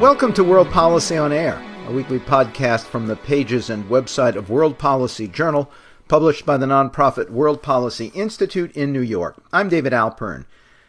Welcome 0.00 0.32
to 0.32 0.44
World 0.44 0.70
Policy 0.70 1.18
on 1.18 1.32
Air, 1.32 1.62
a 1.86 1.92
weekly 1.92 2.18
podcast 2.18 2.84
from 2.84 3.06
the 3.06 3.16
pages 3.16 3.68
and 3.68 3.84
website 3.90 4.36
of 4.36 4.48
World 4.48 4.78
Policy 4.78 5.28
Journal, 5.28 5.70
published 6.08 6.46
by 6.46 6.56
the 6.56 6.64
nonprofit 6.64 7.28
World 7.28 7.62
Policy 7.62 8.06
Institute 8.14 8.74
in 8.74 8.90
New 8.90 9.02
York. 9.02 9.36
I'm 9.52 9.68
David 9.68 9.92
Alpern. 9.92 10.46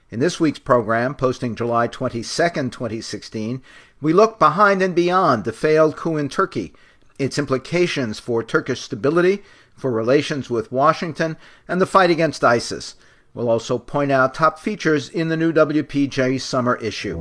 In 0.09 0.21
this 0.21 0.39
week's 0.39 0.59
program, 0.59 1.15
posting 1.15 1.53
July 1.53 1.87
22, 1.87 2.23
2016, 2.23 3.61
we 3.99 4.13
look 4.13 4.39
behind 4.39 4.81
and 4.81 4.95
beyond 4.95 5.43
the 5.43 5.51
failed 5.51 5.97
coup 5.97 6.15
in 6.15 6.29
Turkey, 6.29 6.73
its 7.19 7.37
implications 7.37 8.19
for 8.19 8.41
Turkish 8.41 8.79
stability, 8.79 9.43
for 9.77 9.91
relations 9.91 10.49
with 10.49 10.71
Washington, 10.71 11.37
and 11.67 11.79
the 11.79 11.85
fight 11.85 12.09
against 12.09 12.43
ISIS. 12.43 12.95
We'll 13.33 13.49
also 13.49 13.77
point 13.77 14.11
out 14.11 14.33
top 14.33 14.59
features 14.59 15.07
in 15.07 15.29
the 15.29 15.37
new 15.37 15.53
WPJ 15.53 16.41
summer 16.41 16.75
issue. 16.77 17.17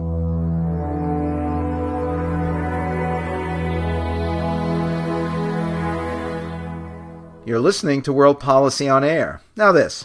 You're 7.45 7.60
listening 7.60 8.02
to 8.02 8.12
World 8.12 8.40
Policy 8.40 8.88
on 8.88 9.04
Air. 9.04 9.40
Now, 9.54 9.70
this. 9.70 10.04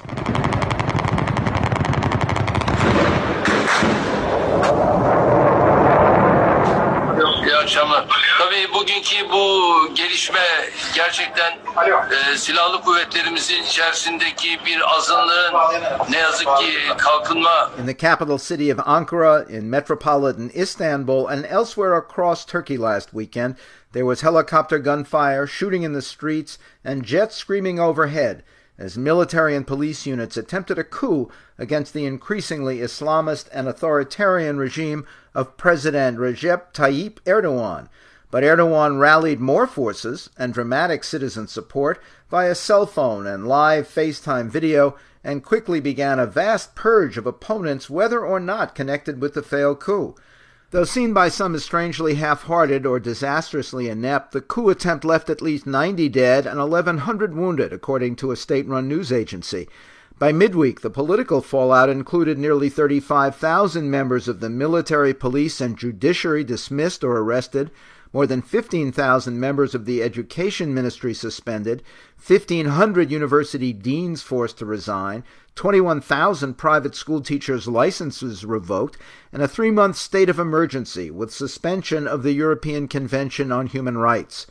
Bugünkü 8.82 9.30
bu 9.32 9.96
gelişme 9.96 10.40
gerçekten 10.96 11.52
e, 12.34 12.38
silahlı 12.38 12.82
kuvvetlerimizin 12.82 13.64
içerisindeki 13.64 14.60
bir 14.66 14.96
azınlığın 14.96 15.54
ne 16.10 16.18
yazık 16.18 16.48
ki 16.48 16.74
kalkınma 16.98 17.72
In 17.82 17.86
the 17.86 17.98
capital 17.98 18.38
city 18.38 18.74
of 18.74 18.80
Ankara, 18.86 19.44
in 19.44 19.66
metropolitan 19.66 20.50
Istanbul, 20.54 21.26
and 21.26 21.44
elsewhere 21.44 21.96
across 21.96 22.46
Turkey 22.46 22.78
last 22.78 23.10
weekend, 23.12 23.56
there 23.94 24.06
was 24.06 24.24
helicopter 24.24 24.80
gunfire, 24.80 25.48
shooting 25.48 25.84
in 25.84 25.94
the 25.94 26.02
streets, 26.02 26.58
and 26.86 27.06
jets 27.06 27.38
screaming 27.38 27.80
overhead 27.80 28.44
as 28.80 28.98
military 28.98 29.56
and 29.56 29.68
police 29.68 30.08
units 30.08 30.38
attempted 30.38 30.80
a 30.80 30.84
coup 30.84 31.30
against 31.60 31.94
the 31.94 32.06
increasingly 32.06 32.80
Islamist 32.80 33.48
and 33.54 33.68
authoritarian 33.68 34.58
regime 34.58 35.06
of 35.36 35.56
President 35.58 36.18
Recep 36.18 36.74
Tayyip 36.74 37.20
Erdogan. 37.26 37.88
But 38.32 38.44
Erdogan 38.44 38.98
rallied 38.98 39.42
more 39.42 39.68
forces 39.68 40.30
and 40.38 40.54
dramatic 40.54 41.04
citizen 41.04 41.48
support 41.48 42.02
via 42.30 42.56
cell 42.56 42.86
phone 42.86 43.28
and 43.28 43.46
live 43.46 43.90
FaceTime 43.90 44.48
video 44.48 44.96
and 45.22 45.44
quickly 45.44 45.82
began 45.82 46.18
a 46.18 46.26
vast 46.26 46.74
purge 46.74 47.18
of 47.18 47.28
opponents, 47.28 47.90
whether 47.90 48.26
or 48.26 48.40
not 48.40 48.74
connected 48.74 49.22
with 49.22 49.34
the 49.34 49.44
failed 49.44 49.82
coup. 49.82 50.16
Though 50.72 50.86
seen 50.86 51.12
by 51.12 51.28
some 51.28 51.54
as 51.54 51.66
strangely 51.66 52.16
half 52.16 52.44
hearted 52.44 52.86
or 52.86 53.02
disastrously 53.02 53.90
inept, 53.90 54.32
the 54.32 54.40
coup 54.40 54.70
attempt 54.70 55.04
left 55.04 55.30
at 55.30 55.42
least 55.42 55.68
90 55.68 56.08
dead 56.08 56.48
and 56.48 56.58
1,100 56.58 57.36
wounded, 57.36 57.74
according 57.74 58.16
to 58.16 58.32
a 58.32 58.38
state 58.38 58.66
run 58.66 58.88
news 58.88 59.12
agency. 59.12 59.68
By 60.18 60.32
midweek, 60.32 60.80
the 60.80 60.90
political 60.90 61.42
fallout 61.42 61.90
included 61.90 62.40
nearly 62.40 62.70
35,000 62.70 63.92
members 63.92 64.30
of 64.30 64.40
the 64.40 64.50
military, 64.50 65.14
police, 65.14 65.60
and 65.60 65.78
judiciary 65.78 66.46
dismissed 66.46 67.04
or 67.04 67.18
arrested, 67.18 67.70
more 68.14 68.28
than 68.28 68.42
15,000 68.42 69.40
members 69.40 69.74
of 69.74 69.86
the 69.86 70.04
Education 70.04 70.74
Ministry 70.74 71.14
suspended, 71.14 71.82
1,500 72.26 73.10
university 73.10 73.72
deans 73.72 74.22
forced 74.22 74.58
to 74.58 74.66
resign, 74.66 75.24
21,000 75.56 76.56
private 76.56 76.96
school 76.96 77.22
teachers' 77.22 77.68
licenses 77.68 78.46
revoked, 78.46 78.98
and 79.32 79.42
a 79.42 79.48
three 79.48 79.72
month 79.72 79.96
state 79.96 80.30
of 80.30 80.40
emergency 80.40 81.10
with 81.10 81.34
suspension 81.34 82.08
of 82.08 82.24
the 82.24 82.34
European 82.34 82.88
Convention 82.88 83.52
on 83.52 83.68
Human 83.68 83.98
Rights. 83.98 84.48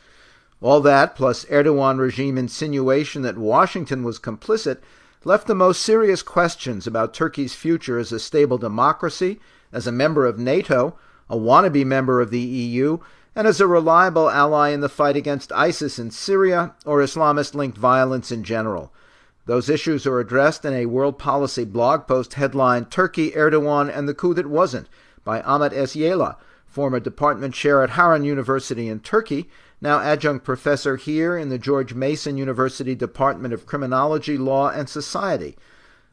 All 0.62 0.80
that, 0.82 1.16
plus 1.16 1.46
Erdogan 1.46 1.98
regime 1.98 2.36
insinuation 2.36 3.22
that 3.22 3.38
Washington 3.38 4.02
was 4.02 4.18
complicit, 4.18 4.78
left 5.24 5.46
the 5.46 5.54
most 5.54 5.82
serious 5.82 6.22
questions 6.22 6.86
about 6.86 7.14
Turkey's 7.14 7.54
future 7.54 7.98
as 7.98 8.12
a 8.12 8.18
stable 8.18 8.58
democracy, 8.58 9.40
as 9.72 9.86
a 9.86 9.92
member 9.92 10.26
of 10.26 10.38
NATO, 10.38 10.98
a 11.28 11.36
wannabe 11.36 11.84
member 11.84 12.20
of 12.20 12.30
the 12.30 12.40
EU, 12.40 12.98
and 13.34 13.46
as 13.46 13.60
a 13.60 13.66
reliable 13.66 14.28
ally 14.28 14.70
in 14.70 14.80
the 14.80 14.88
fight 14.88 15.16
against 15.16 15.52
ISIS 15.52 15.98
in 15.98 16.10
Syria 16.10 16.74
or 16.84 16.98
Islamist 16.98 17.54
linked 17.54 17.78
violence 17.78 18.32
in 18.32 18.44
general. 18.44 18.92
Those 19.46 19.68
issues 19.68 20.06
are 20.06 20.20
addressed 20.20 20.64
in 20.64 20.74
a 20.74 20.86
world 20.86 21.18
policy 21.18 21.64
blog 21.64 22.06
post 22.06 22.34
headlined 22.34 22.90
Turkey, 22.90 23.32
Erdogan, 23.32 23.88
and 23.96 24.08
the 24.08 24.14
Coup 24.14 24.34
That 24.34 24.46
Wasn't 24.46 24.88
by 25.24 25.40
Ahmet 25.42 25.72
S. 25.72 25.94
Yayla, 25.94 26.36
former 26.66 27.00
department 27.00 27.54
chair 27.54 27.82
at 27.82 27.90
Harran 27.90 28.24
University 28.24 28.88
in 28.88 29.00
Turkey, 29.00 29.50
now 29.80 29.98
adjunct 29.98 30.44
professor 30.44 30.96
here 30.96 31.36
in 31.36 31.48
the 31.48 31.58
George 31.58 31.94
Mason 31.94 32.36
University 32.36 32.94
Department 32.94 33.54
of 33.54 33.66
Criminology, 33.66 34.36
Law, 34.36 34.68
and 34.68 34.88
Society, 34.88 35.56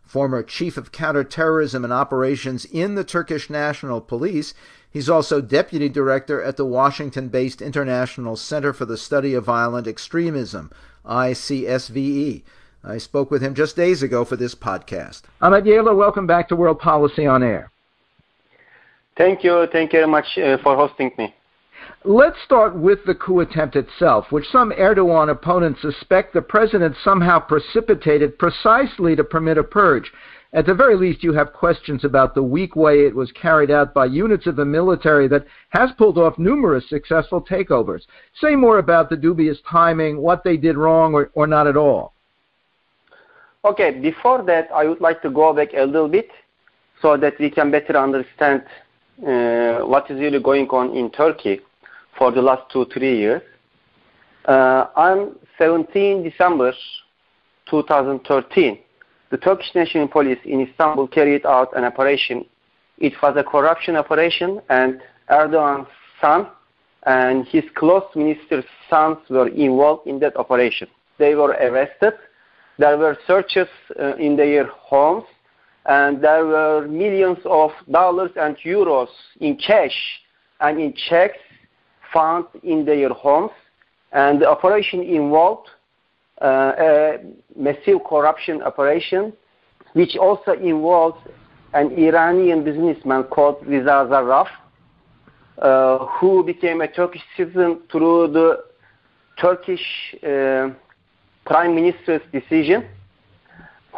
former 0.03 0.41
chief 0.41 0.77
of 0.77 0.91
counterterrorism 0.91 1.83
and 1.83 1.91
operations 1.91 2.65
in 2.65 2.95
the 2.95 3.03
Turkish 3.03 3.49
National 3.49 3.99
Police. 3.99 4.53
He's 4.89 5.09
also 5.09 5.41
deputy 5.41 5.89
director 5.89 6.41
at 6.41 6.57
the 6.57 6.65
Washington 6.65 7.27
based 7.27 7.61
International 7.61 8.35
Center 8.35 8.73
for 8.73 8.85
the 8.85 8.97
Study 8.97 9.33
of 9.33 9.45
Violent 9.45 9.87
Extremism, 9.87 10.71
ICSVE. 11.05 12.43
I 12.83 12.97
spoke 12.97 13.29
with 13.29 13.41
him 13.41 13.53
just 13.53 13.75
days 13.75 14.01
ago 14.01 14.23
for 14.23 14.37
this 14.37 14.55
podcast. 14.55 15.23
Ahmet 15.41 15.65
Yayla, 15.65 15.95
welcome 15.95 16.25
back 16.25 16.47
to 16.49 16.55
World 16.55 16.79
Policy 16.79 17.25
on 17.25 17.43
Air. 17.43 17.71
Thank 19.17 19.43
you. 19.43 19.67
Thank 19.71 19.93
you 19.93 19.99
very 19.99 20.11
much 20.11 20.37
uh, 20.37 20.57
for 20.63 20.75
hosting 20.75 21.11
me. 21.17 21.33
Let's 22.05 22.37
start 22.45 22.75
with 22.75 22.99
the 23.05 23.15
coup 23.15 23.39
attempt 23.41 23.75
itself, 23.75 24.31
which 24.31 24.47
some 24.51 24.71
Erdogan 24.71 25.29
opponents 25.29 25.81
suspect 25.81 26.33
the 26.33 26.41
president 26.41 26.95
somehow 27.03 27.39
precipitated 27.39 28.37
precisely 28.39 29.15
to 29.15 29.23
permit 29.23 29.57
a 29.57 29.63
purge. 29.63 30.11
At 30.53 30.65
the 30.65 30.73
very 30.73 30.95
least, 30.95 31.23
you 31.23 31.33
have 31.33 31.51
questions 31.51 32.05
about 32.05 32.33
the 32.33 32.43
weak 32.43 32.75
way 32.75 33.05
it 33.05 33.13
was 33.13 33.31
carried 33.33 33.69
out 33.69 33.93
by 33.93 34.05
units 34.05 34.47
of 34.47 34.55
the 34.55 34.65
military 34.65 35.27
that 35.27 35.45
has 35.69 35.89
pulled 35.97 36.17
off 36.17 36.37
numerous 36.37 36.87
successful 36.89 37.41
takeovers. 37.41 38.03
Say 38.39 38.55
more 38.55 38.79
about 38.79 39.09
the 39.09 39.17
dubious 39.17 39.57
timing, 39.69 40.17
what 40.17 40.43
they 40.43 40.55
did 40.55 40.77
wrong, 40.77 41.13
or, 41.13 41.31
or 41.33 41.47
not 41.47 41.67
at 41.67 41.75
all. 41.75 42.13
Okay, 43.65 43.91
before 43.99 44.41
that, 44.43 44.69
I 44.73 44.85
would 44.85 45.01
like 45.01 45.21
to 45.23 45.29
go 45.29 45.51
back 45.53 45.73
a 45.73 45.83
little 45.83 46.07
bit 46.07 46.29
so 47.01 47.17
that 47.17 47.37
we 47.39 47.49
can 47.49 47.69
better 47.69 47.97
understand 47.97 48.63
uh, 49.27 49.85
what 49.85 50.09
is 50.09 50.17
really 50.19 50.41
going 50.41 50.67
on 50.69 50.95
in 50.95 51.11
Turkey 51.11 51.59
for 52.17 52.31
the 52.31 52.41
last 52.41 52.71
two, 52.71 52.85
three 52.93 53.17
years. 53.17 53.41
Uh, 54.45 54.87
on 54.95 55.35
17 55.57 56.23
December 56.23 56.73
2013, 57.69 58.79
the 59.29 59.37
Turkish 59.37 59.73
National 59.75 60.07
Police 60.07 60.39
in 60.45 60.61
Istanbul 60.61 61.07
carried 61.07 61.45
out 61.45 61.75
an 61.75 61.83
operation. 61.83 62.45
It 62.97 63.13
was 63.21 63.35
a 63.37 63.43
corruption 63.43 63.95
operation, 63.95 64.61
and 64.69 65.01
Erdogan's 65.29 65.87
son 66.21 66.47
and 67.03 67.47
his 67.47 67.63
close 67.75 68.03
minister's 68.15 68.65
sons 68.89 69.17
were 69.29 69.47
involved 69.47 70.07
in 70.07 70.19
that 70.19 70.35
operation. 70.35 70.87
They 71.17 71.35
were 71.35 71.51
arrested. 71.51 72.13
There 72.77 72.97
were 72.97 73.17
searches 73.25 73.67
uh, 73.99 74.15
in 74.15 74.35
their 74.35 74.65
homes, 74.67 75.23
and 75.85 76.21
there 76.21 76.45
were 76.45 76.87
millions 76.87 77.39
of 77.45 77.71
dollars 77.89 78.31
and 78.35 78.57
euros 78.57 79.07
in 79.39 79.55
cash 79.55 79.97
and 80.59 80.79
in 80.79 80.93
checks 81.09 81.37
found 82.13 82.45
in 82.63 82.85
their 82.85 83.09
homes. 83.09 83.51
And 84.11 84.41
the 84.41 84.49
operation 84.49 85.01
involved 85.01 85.69
a 86.41 87.19
massive 87.55 88.03
corruption 88.07 88.61
operation, 88.61 89.33
which 89.93 90.15
also 90.17 90.51
involves 90.53 91.17
an 91.73 91.91
Iranian 91.97 92.63
businessman 92.63 93.23
called 93.23 93.65
Riza 93.65 94.07
Zarraf, 94.09 94.47
uh, 95.59 96.05
who 96.19 96.43
became 96.43 96.81
a 96.81 96.87
Turkish 96.87 97.23
citizen 97.35 97.79
through 97.91 98.27
the 98.27 98.63
Turkish 99.39 100.15
uh, 100.23 100.69
Prime 101.45 101.75
Minister's 101.75 102.21
decision, 102.31 102.85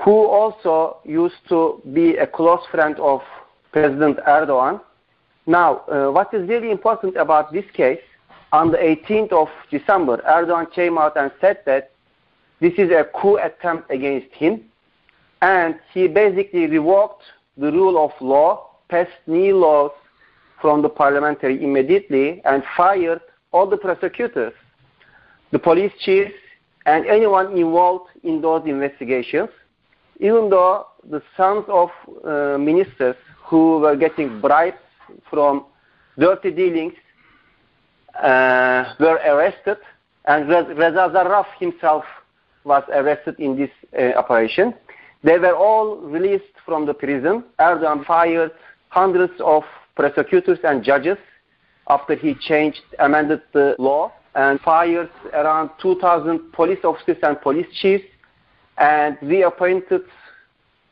who 0.06 0.28
also 0.28 0.98
used 1.04 1.42
to 1.50 1.82
be 1.94 2.16
a 2.16 2.28
close 2.28 2.62
friend 2.72 2.98
of 3.00 3.22
President 3.72 4.18
Erdogan. 4.28 4.82
Now, 5.46 5.80
uh, 5.88 6.12
what 6.12 6.34
is 6.34 6.48
really 6.48 6.72
important 6.72 7.18
about 7.18 7.52
this 7.52 7.66
case, 7.74 8.00
on 8.52 8.72
the 8.72 8.78
18th 8.78 9.32
of 9.32 9.48
December, 9.70 10.18
Erdogan 10.28 10.72
came 10.72 10.98
out 10.98 11.18
and 11.18 11.32
said 11.40 11.60
that 11.66 11.92
this 12.62 12.74
is 12.78 12.92
a 12.92 13.06
coup 13.20 13.38
attempt 13.38 13.90
against 13.90 14.34
him, 14.34 14.66
and 15.42 15.80
he 15.94 16.08
basically 16.08 16.68
revoked 16.68 17.24
the 17.58 17.72
rule 17.72 18.04
of 18.04 18.12
law, 18.22 18.70
passed 18.90 19.12
new 19.28 19.58
laws 19.58 19.92
from 20.62 20.82
the 20.82 20.90
parliamentary 20.90 21.64
immediately, 21.64 22.42
and 22.46 22.64
fired 22.76 23.22
all 23.52 23.68
the 23.68 23.78
prosecutors, 23.78 24.54
the 25.52 25.60
police 25.60 25.94
chiefs, 26.00 26.34
and 26.86 27.06
anyone 27.06 27.58
involved 27.58 28.10
in 28.24 28.42
those 28.42 28.64
investigations, 28.66 29.50
even 30.20 30.50
though 30.50 30.86
the 31.10 31.22
sons 31.38 31.64
of 31.70 31.90
uh, 32.26 32.58
ministers 32.58 33.16
who 33.46 33.80
were 33.80 33.96
getting 33.96 34.42
bribes 34.42 34.78
from 35.30 35.66
dirty 36.18 36.52
dealings 36.52 36.94
uh, 38.22 38.94
were 39.00 39.20
arrested, 39.26 39.78
and 40.26 40.50
Reza 40.50 41.10
Zarraf 41.14 41.46
himself 41.58 42.04
was 42.64 42.84
arrested 42.94 43.36
in 43.40 43.58
this 43.58 43.70
uh, 43.98 44.18
operation. 44.18 44.74
They 45.24 45.38
were 45.38 45.56
all 45.56 45.98
released 45.98 46.56
from 46.66 46.86
the 46.86 46.94
prison. 46.94 47.44
Erdogan 47.60 48.06
fired 48.06 48.52
hundreds 48.90 49.34
of 49.40 49.64
prosecutors 49.96 50.60
and 50.64 50.84
judges 50.84 51.18
after 51.90 52.16
he 52.16 52.36
changed, 52.36 52.82
amended 53.00 53.42
the 53.54 53.76
law, 53.80 54.12
and 54.36 54.60
fired 54.62 55.10
around 55.34 55.72
2,000 55.82 56.52
police 56.54 56.80
officers 56.84 57.18
and 57.24 57.42
police 57.42 57.68
chiefs, 57.82 58.06
and 58.78 59.18
reappointed 59.22 60.02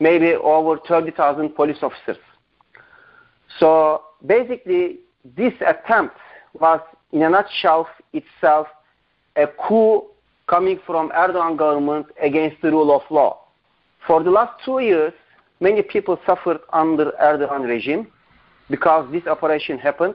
maybe 0.00 0.34
over 0.34 0.78
30,000 0.86 1.50
police 1.54 1.78
officers. 1.82 2.18
So 3.58 4.02
basically, 4.26 4.98
this 5.36 5.54
attempt 5.66 6.16
was, 6.58 6.80
in 7.12 7.22
a 7.22 7.30
nutshell, 7.30 7.88
itself 8.12 8.66
a 9.36 9.46
coup 9.46 10.04
coming 10.48 10.80
from 10.84 11.10
Erdogan 11.10 11.56
government 11.56 12.06
against 12.20 12.60
the 12.62 12.70
rule 12.70 12.90
of 12.94 13.02
law. 13.10 13.38
For 14.06 14.22
the 14.22 14.30
last 14.30 14.52
two 14.64 14.80
years, 14.80 15.12
many 15.60 15.82
people 15.82 16.18
suffered 16.26 16.58
under 16.72 17.12
Erdogan 17.22 17.68
regime 17.68 18.08
because 18.70 19.10
this 19.12 19.26
operation 19.26 19.78
happened, 19.78 20.14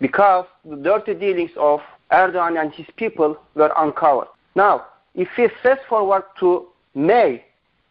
because 0.00 0.46
the 0.64 0.76
dirty 0.76 1.14
dealings 1.14 1.50
of 1.56 1.80
Erdogan 2.12 2.60
and 2.60 2.72
his 2.72 2.86
people 2.96 3.36
were 3.54 3.72
uncovered. 3.76 4.28
Now, 4.54 4.86
if 5.14 5.28
we 5.36 5.48
fast 5.62 5.82
forward 5.88 6.22
to 6.40 6.68
May 6.94 7.44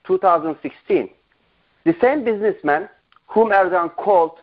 2016, 0.05 1.09
the 1.85 1.95
same 2.01 2.23
businessman 2.23 2.89
whom 3.27 3.49
Erdogan 3.49 3.93
called 3.95 4.39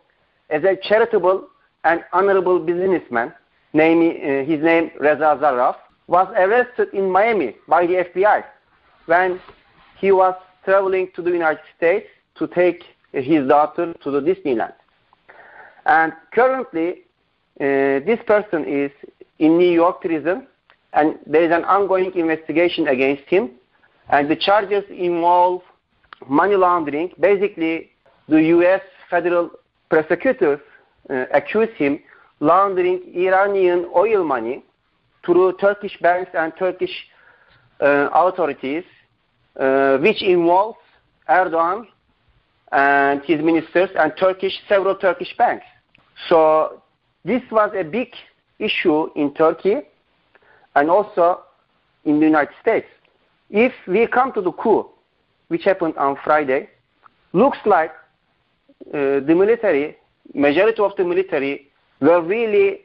as 0.51 0.65
a 0.65 0.77
charitable 0.83 1.49
and 1.85 2.05
honorable 2.13 2.59
businessman, 2.59 3.33
namely 3.73 4.11
uh, 4.23 4.45
his 4.45 4.63
name 4.63 4.91
Reza 5.01 5.39
Zarraf, 5.41 5.77
was 6.11 6.27
arrested 6.37 6.89
in 6.93 7.09
Miami 7.09 7.57
by 7.69 7.87
the 7.87 8.05
FBI 8.13 8.43
when 9.07 9.41
he 9.97 10.11
was 10.11 10.35
traveling 10.65 11.09
to 11.15 11.23
the 11.23 11.31
United 11.31 11.63
States 11.77 12.09
to 12.35 12.49
take 12.49 12.83
his 13.13 13.47
daughter 13.49 13.95
to 14.03 14.11
the 14.11 14.21
Disneyland. 14.21 14.75
And 15.87 16.13
currently, 16.35 16.89
uh, 17.61 18.03
this 18.11 18.19
person 18.27 18.65
is 18.67 18.91
in 19.39 19.57
New 19.57 19.71
York 19.71 20.01
prison, 20.01 20.49
and 20.95 21.17
there 21.27 21.45
is 21.45 21.53
an 21.53 21.65
ongoing 21.65 22.13
investigation 22.17 22.89
against 22.89 23.23
him. 23.29 23.53
And 24.09 24.29
the 24.29 24.37
charges 24.37 24.83
involve 24.91 25.63
money 26.29 26.57
laundering. 26.57 27.13
Basically, 27.21 27.91
the 28.29 28.43
U.S. 28.57 28.81
federal 29.09 29.51
prosecutors 29.89 30.59
uh, 31.09 31.27
accuse 31.33 31.71
him 31.77 32.01
laundering 32.41 33.01
Iranian 33.15 33.87
oil 33.95 34.25
money 34.25 34.65
through 35.25 35.57
Turkish 35.59 35.97
banks 36.01 36.31
and 36.35 36.53
Turkish 36.59 36.95
uh, 37.81 38.09
authorities, 38.13 38.85
uh, 39.59 39.99
which 39.99 40.23
involves 40.23 40.79
Erdogan 41.29 41.87
and 42.73 43.23
his 43.25 43.43
ministers 43.43 43.91
and 43.97 44.13
Turkish 44.17 44.53
several 44.69 44.95
Turkish 44.95 45.35
banks. 45.37 45.67
So 46.29 46.83
this 47.25 47.43
was 47.51 47.73
a 47.77 47.85
big 47.85 48.09
issue 48.59 49.09
in 49.17 49.35
Turkey 49.35 49.77
and 50.77 50.91
also 50.91 51.43
in 52.05 52.21
the 52.21 52.27
United 52.27 52.55
States. 52.61 52.87
If 53.51 53.73
we 53.87 54.07
come 54.07 54.33
to 54.35 54.41
the 54.41 54.53
coup, 54.53 54.89
which 55.49 55.65
happened 55.65 55.97
on 55.97 56.17
Friday, 56.23 56.69
looks 57.33 57.59
like 57.67 57.91
uh, 58.89 59.21
the 59.21 59.35
military, 59.37 59.97
majority 60.35 60.81
of 60.81 60.93
the 60.97 61.05
military, 61.05 61.69
were 62.01 62.23
really 62.23 62.83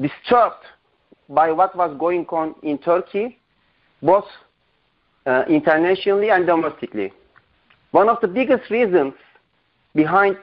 disturbed 0.00 0.64
by 1.28 1.52
what 1.52 1.76
was 1.76 1.96
going 1.98 2.26
on 2.26 2.54
in 2.62 2.78
Turkey, 2.78 3.38
both 4.02 4.24
uh, 5.26 5.44
internationally 5.48 6.30
and 6.30 6.46
domestically. 6.46 7.12
One 7.92 8.08
of 8.08 8.20
the 8.20 8.28
biggest 8.28 8.70
reasons 8.70 9.14
behind 9.94 10.36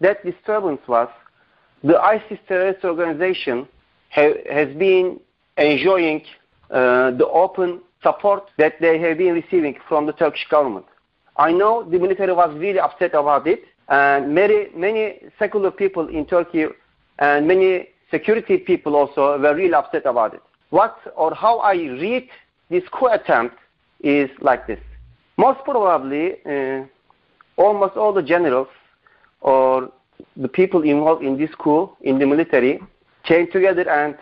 that 0.00 0.24
disturbance 0.24 0.80
was 0.86 1.08
the 1.82 1.98
ISIS 1.98 2.38
terrorist 2.46 2.84
organization 2.84 3.66
ha 4.10 4.24
has 4.50 4.68
been 4.76 5.20
enjoying 5.56 6.22
uh, 6.70 7.10
the 7.12 7.28
open 7.28 7.80
support 8.02 8.50
that 8.58 8.74
they 8.80 8.98
have 8.98 9.18
been 9.18 9.34
receiving 9.34 9.76
from 9.88 10.06
the 10.06 10.12
Turkish 10.12 10.46
government. 10.50 10.86
I 11.36 11.52
know 11.52 11.84
the 11.84 11.98
military 11.98 12.32
was 12.32 12.50
really 12.58 12.80
upset 12.80 13.14
about 13.14 13.46
it, 13.46 13.62
and 13.88 14.34
many, 14.34 14.68
many 14.74 15.20
secular 15.38 15.70
people 15.70 16.08
in 16.08 16.26
Turkey 16.26 16.66
and 17.18 17.46
many 17.46 17.88
security 18.10 18.58
people 18.58 18.96
also 18.96 19.38
were 19.38 19.54
really 19.54 19.74
upset 19.74 20.06
about 20.06 20.34
it. 20.34 20.42
What 20.70 20.96
or 21.16 21.34
how 21.34 21.58
I 21.58 21.74
read 21.74 22.28
this 22.68 22.84
coup 22.92 23.06
attempt 23.06 23.56
is 24.00 24.30
like 24.40 24.66
this. 24.66 24.80
Most 25.36 25.60
probably, 25.64 26.36
uh, 26.44 26.84
almost 27.56 27.96
all 27.96 28.12
the 28.12 28.22
generals 28.22 28.68
or 29.40 29.90
the 30.36 30.48
people 30.48 30.82
involved 30.82 31.24
in 31.24 31.36
this 31.38 31.50
coup 31.54 31.90
in 32.02 32.18
the 32.18 32.26
military 32.26 32.80
came 33.24 33.50
together 33.50 33.88
and 33.88 34.16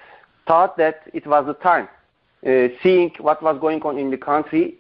thought 0.47 0.77
that 0.77 1.03
it 1.13 1.27
was 1.27 1.47
the 1.47 1.55
time, 1.55 1.89
uh, 2.47 2.69
seeing 2.83 3.11
what 3.19 3.43
was 3.43 3.59
going 3.61 3.83
on 3.83 3.99
in 3.99 4.11
the 4.11 4.17
country. 4.17 4.75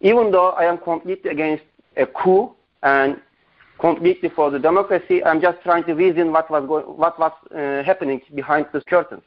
Even 0.00 0.30
though 0.30 0.50
I 0.50 0.64
am 0.64 0.78
completely 0.78 1.30
against 1.30 1.64
a 1.96 2.06
coup 2.06 2.54
and 2.82 3.20
completely 3.80 4.28
for 4.28 4.50
the 4.50 4.58
democracy. 4.58 5.24
I'm 5.24 5.40
just 5.40 5.62
trying 5.62 5.84
to 5.84 5.94
reason 5.94 6.32
what 6.32 6.50
was 6.50 6.66
going, 6.66 6.84
what 6.84 7.18
was 7.18 7.32
uh, 7.54 7.82
happening 7.84 8.20
behind 8.34 8.66
the 8.72 8.80
curtains. 8.82 9.22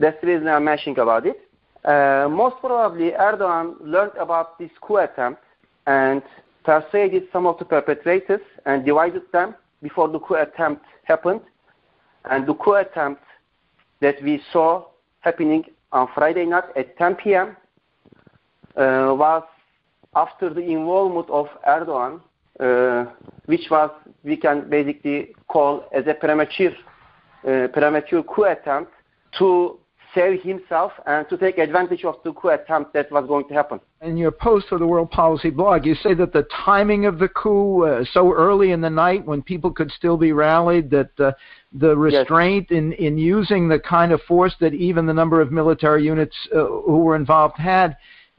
That's 0.00 0.20
the 0.20 0.26
reason 0.28 0.48
I'm 0.48 0.64
mentioning 0.64 0.98
about 0.98 1.26
it. 1.26 1.40
Uh, 1.84 2.28
most 2.28 2.56
probably, 2.60 3.10
Erdogan 3.12 3.76
learned 3.80 4.12
about 4.18 4.58
this 4.58 4.70
coup 4.80 4.96
attempt 4.96 5.42
and 5.86 6.22
persuaded 6.64 7.24
some 7.32 7.46
of 7.46 7.58
the 7.58 7.64
perpetrators 7.64 8.40
and 8.66 8.84
divided 8.84 9.22
them 9.32 9.54
before 9.82 10.08
the 10.08 10.18
coup 10.18 10.34
attempt 10.34 10.84
happened. 11.04 11.40
And 12.30 12.46
the 12.46 12.54
coup 12.54 12.74
attempt 12.74 13.22
that 14.00 14.22
we 14.22 14.42
saw 14.52 14.86
happening 15.20 15.64
on 15.92 16.08
Friday 16.14 16.44
night 16.44 16.64
at 16.76 16.96
10 16.98 17.14
p.m. 17.16 17.56
Uh, 18.76 19.14
was 19.16 19.44
after 20.14 20.52
the 20.52 20.60
involvement 20.60 21.28
of 21.30 21.46
Erdogan 21.66 22.20
which 23.46 23.66
was 23.70 23.90
we 24.24 24.36
can 24.36 24.68
basically 24.68 25.34
call 25.48 25.84
as 25.92 26.06
a 26.06 26.14
premature 26.14 26.72
uh, 27.46 27.68
premature 27.72 28.22
coup 28.22 28.44
attempt 28.44 28.92
to 29.38 29.78
save 30.14 30.42
himself 30.42 30.92
and 31.06 31.28
to 31.28 31.36
take 31.36 31.58
advantage 31.58 32.04
of 32.04 32.16
the 32.24 32.32
coup 32.32 32.48
attempt 32.48 32.92
that 32.94 33.10
was 33.12 33.26
going 33.26 33.46
to 33.48 33.54
happen. 33.54 33.80
In 34.00 34.16
your 34.16 34.30
post 34.30 34.66
for 34.68 34.78
the 34.78 34.86
World 34.86 35.10
Policy 35.10 35.50
blog, 35.50 35.84
you 35.84 35.94
say 35.94 36.14
that 36.14 36.32
the 36.32 36.46
timing 36.64 37.06
of 37.06 37.18
the 37.18 37.28
coup, 37.28 37.84
uh, 37.84 38.04
so 38.12 38.32
early 38.32 38.72
in 38.72 38.80
the 38.80 38.90
night 38.90 39.24
when 39.26 39.42
people 39.42 39.70
could 39.70 39.90
still 39.90 40.16
be 40.16 40.32
rallied, 40.32 40.90
that 40.90 41.10
uh, 41.20 41.32
the 41.72 41.96
restraint 41.96 42.68
yes. 42.70 42.78
in, 42.78 42.92
in 42.94 43.18
using 43.18 43.68
the 43.68 43.78
kind 43.78 44.12
of 44.12 44.20
force 44.22 44.54
that 44.60 44.72
even 44.72 45.06
the 45.06 45.14
number 45.14 45.40
of 45.40 45.52
military 45.52 46.04
units 46.04 46.36
uh, 46.54 46.64
who 46.64 46.98
were 46.98 47.16
involved 47.16 47.58
had 47.58 47.96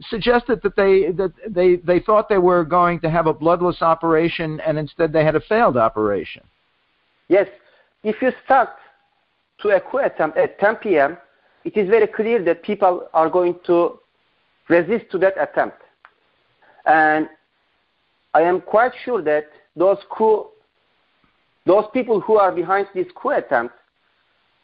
suggested 0.09 0.61
that 0.63 0.75
they 0.75 1.11
that 1.11 1.31
they 1.47 1.77
they 1.77 1.99
thought 1.99 2.29
they 2.29 2.37
were 2.37 2.63
going 2.63 2.99
to 3.01 3.09
have 3.09 3.27
a 3.27 3.33
bloodless 3.33 3.81
operation 3.81 4.59
and 4.61 4.77
instead 4.77 5.11
they 5.11 5.23
had 5.23 5.35
a 5.35 5.41
failed 5.41 5.77
operation. 5.77 6.43
Yes, 7.27 7.47
if 8.03 8.21
you 8.21 8.31
start 8.45 8.69
to 9.61 9.79
coup 9.91 9.97
attempt 9.97 10.37
at 10.37 10.57
10 10.59 10.77
p.m., 10.77 11.17
it 11.65 11.75
is 11.75 11.89
very 11.89 12.07
clear 12.07 12.41
that 12.43 12.63
people 12.63 13.07
are 13.13 13.29
going 13.29 13.59
to 13.65 13.99
resist 14.69 15.11
to 15.11 15.17
that 15.17 15.33
attempt, 15.41 15.77
and 16.85 17.27
I 18.33 18.41
am 18.41 18.61
quite 18.61 18.93
sure 19.03 19.21
that 19.23 19.49
those 19.75 19.97
coup 20.09 20.47
those 21.65 21.85
people 21.93 22.19
who 22.21 22.37
are 22.37 22.51
behind 22.51 22.87
this 22.95 23.07
coup 23.15 23.29
attempt 23.29 23.75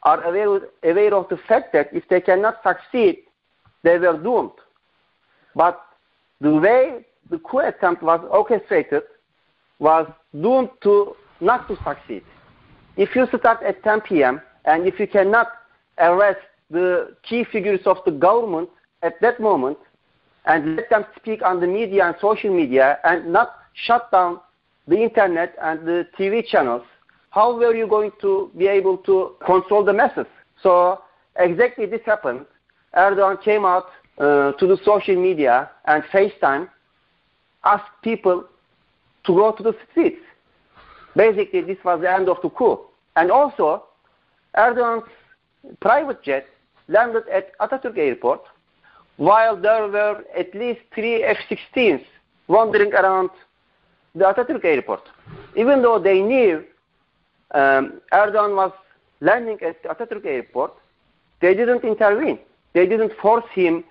are 0.02 0.22
aware, 0.24 0.60
aware 0.82 1.14
of 1.14 1.28
the 1.28 1.36
fact 1.48 1.72
that 1.72 1.88
if 1.92 2.08
they 2.08 2.20
cannot 2.20 2.56
succeed, 2.62 3.18
they 3.82 3.98
were 3.98 4.16
doomed. 4.16 4.52
But 5.56 5.80
the 6.40 6.52
way 6.52 7.06
the 7.30 7.38
coup 7.38 7.58
attempt 7.58 8.02
was 8.02 8.20
orchestrated 8.30 9.02
was 9.78 10.06
doomed 10.32 10.68
to 10.82 11.16
not 11.40 11.66
to 11.68 11.76
succeed. 11.82 12.22
If 12.96 13.16
you 13.16 13.26
start 13.26 13.62
at 13.62 13.82
10 13.82 14.02
p.m. 14.02 14.40
and 14.66 14.86
if 14.86 15.00
you 15.00 15.08
cannot 15.08 15.48
arrest 15.98 16.40
the 16.70 17.16
key 17.28 17.44
figures 17.44 17.80
of 17.86 17.98
the 18.04 18.12
government 18.12 18.68
at 19.02 19.20
that 19.22 19.40
moment 19.40 19.78
and 20.44 20.76
let 20.76 20.90
them 20.90 21.04
speak 21.16 21.42
on 21.42 21.60
the 21.60 21.66
media 21.66 22.06
and 22.06 22.16
social 22.20 22.54
media 22.54 22.98
and 23.04 23.32
not 23.32 23.56
shut 23.72 24.10
down 24.12 24.40
the 24.86 24.96
internet 24.96 25.54
and 25.60 25.86
the 25.86 26.06
TV 26.18 26.46
channels, 26.46 26.82
how 27.30 27.56
were 27.56 27.74
you 27.74 27.86
going 27.86 28.12
to 28.20 28.50
be 28.56 28.66
able 28.66 28.98
to 28.98 29.32
control 29.44 29.84
the 29.84 29.92
masses? 29.92 30.26
So 30.62 31.02
exactly 31.38 31.86
this 31.86 32.00
happened. 32.06 32.46
Erdogan 32.94 33.42
came 33.42 33.64
out 33.64 33.86
uh, 34.18 34.52
to 34.52 34.66
the 34.66 34.78
social 34.84 35.16
media 35.16 35.70
and 35.86 36.02
FaceTime, 36.04 36.68
ask 37.64 37.84
people 38.02 38.44
to 39.24 39.34
go 39.34 39.52
to 39.52 39.62
the 39.62 39.76
streets. 39.90 40.20
Basically, 41.14 41.60
this 41.62 41.78
was 41.84 42.00
the 42.00 42.10
end 42.10 42.28
of 42.28 42.38
the 42.42 42.50
coup. 42.50 42.80
And 43.16 43.30
also, 43.30 43.84
Erdogan's 44.56 45.08
private 45.80 46.22
jet 46.22 46.46
landed 46.88 47.24
at 47.28 47.56
Atatürk 47.58 47.98
Airport, 47.98 48.42
while 49.16 49.56
there 49.56 49.88
were 49.88 50.24
at 50.36 50.54
least 50.54 50.80
three 50.94 51.22
F-16s 51.24 52.04
wandering 52.48 52.92
around 52.92 53.30
the 54.14 54.24
Atatürk 54.24 54.64
Airport. 54.64 55.02
Even 55.56 55.82
though 55.82 55.98
they 55.98 56.20
knew 56.20 56.64
um, 57.52 58.00
Erdogan 58.12 58.54
was 58.54 58.72
landing 59.20 59.58
at 59.62 59.82
Atatürk 59.84 60.24
Airport, 60.24 60.72
they 61.40 61.54
didn't 61.54 61.84
intervene. 61.84 62.38
They 62.72 62.86
didn't 62.86 63.12
force 63.20 63.44
him 63.54 63.84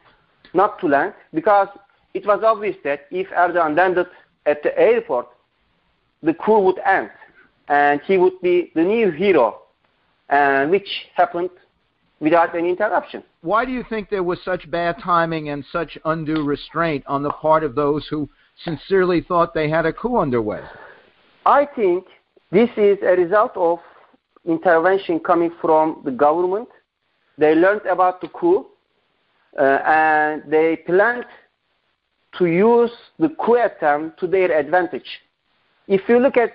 not 0.53 0.79
to 0.79 0.87
land 0.87 1.13
because 1.33 1.67
it 2.13 2.25
was 2.25 2.41
obvious 2.43 2.75
that 2.83 3.07
if 3.11 3.27
Erdogan 3.29 3.75
landed 3.75 4.07
at 4.45 4.63
the 4.63 4.77
airport, 4.77 5.27
the 6.23 6.33
coup 6.33 6.59
would 6.59 6.79
end 6.79 7.09
and 7.67 8.01
he 8.01 8.17
would 8.17 8.39
be 8.41 8.71
the 8.75 8.83
new 8.83 9.11
hero, 9.11 9.61
and 10.29 10.69
which 10.71 10.87
happened 11.15 11.49
without 12.19 12.55
any 12.55 12.69
interruption. 12.69 13.23
Why 13.41 13.65
do 13.65 13.71
you 13.71 13.83
think 13.89 14.09
there 14.09 14.23
was 14.23 14.39
such 14.43 14.69
bad 14.69 14.97
timing 15.03 15.49
and 15.49 15.63
such 15.71 15.97
undue 16.05 16.43
restraint 16.43 17.03
on 17.07 17.23
the 17.23 17.31
part 17.31 17.63
of 17.63 17.75
those 17.75 18.07
who 18.07 18.29
sincerely 18.63 19.21
thought 19.21 19.53
they 19.53 19.69
had 19.69 19.85
a 19.85 19.93
coup 19.93 20.17
underway? 20.17 20.61
I 21.45 21.67
think 21.75 22.05
this 22.51 22.69
is 22.77 22.97
a 23.01 23.15
result 23.15 23.51
of 23.55 23.79
intervention 24.45 25.19
coming 25.19 25.51
from 25.61 26.01
the 26.05 26.11
government. 26.11 26.69
They 27.37 27.53
learned 27.53 27.85
about 27.85 28.21
the 28.21 28.29
coup 28.29 28.67
and 29.63 30.43
they 30.49 30.77
planned 30.85 31.25
to 32.37 32.45
use 32.45 32.91
the 33.19 33.29
coup 33.29 33.55
attempt 33.55 34.19
to 34.19 34.27
their 34.27 34.57
advantage. 34.57 35.07
If 35.87 36.01
you 36.09 36.19
look 36.19 36.37
at 36.37 36.51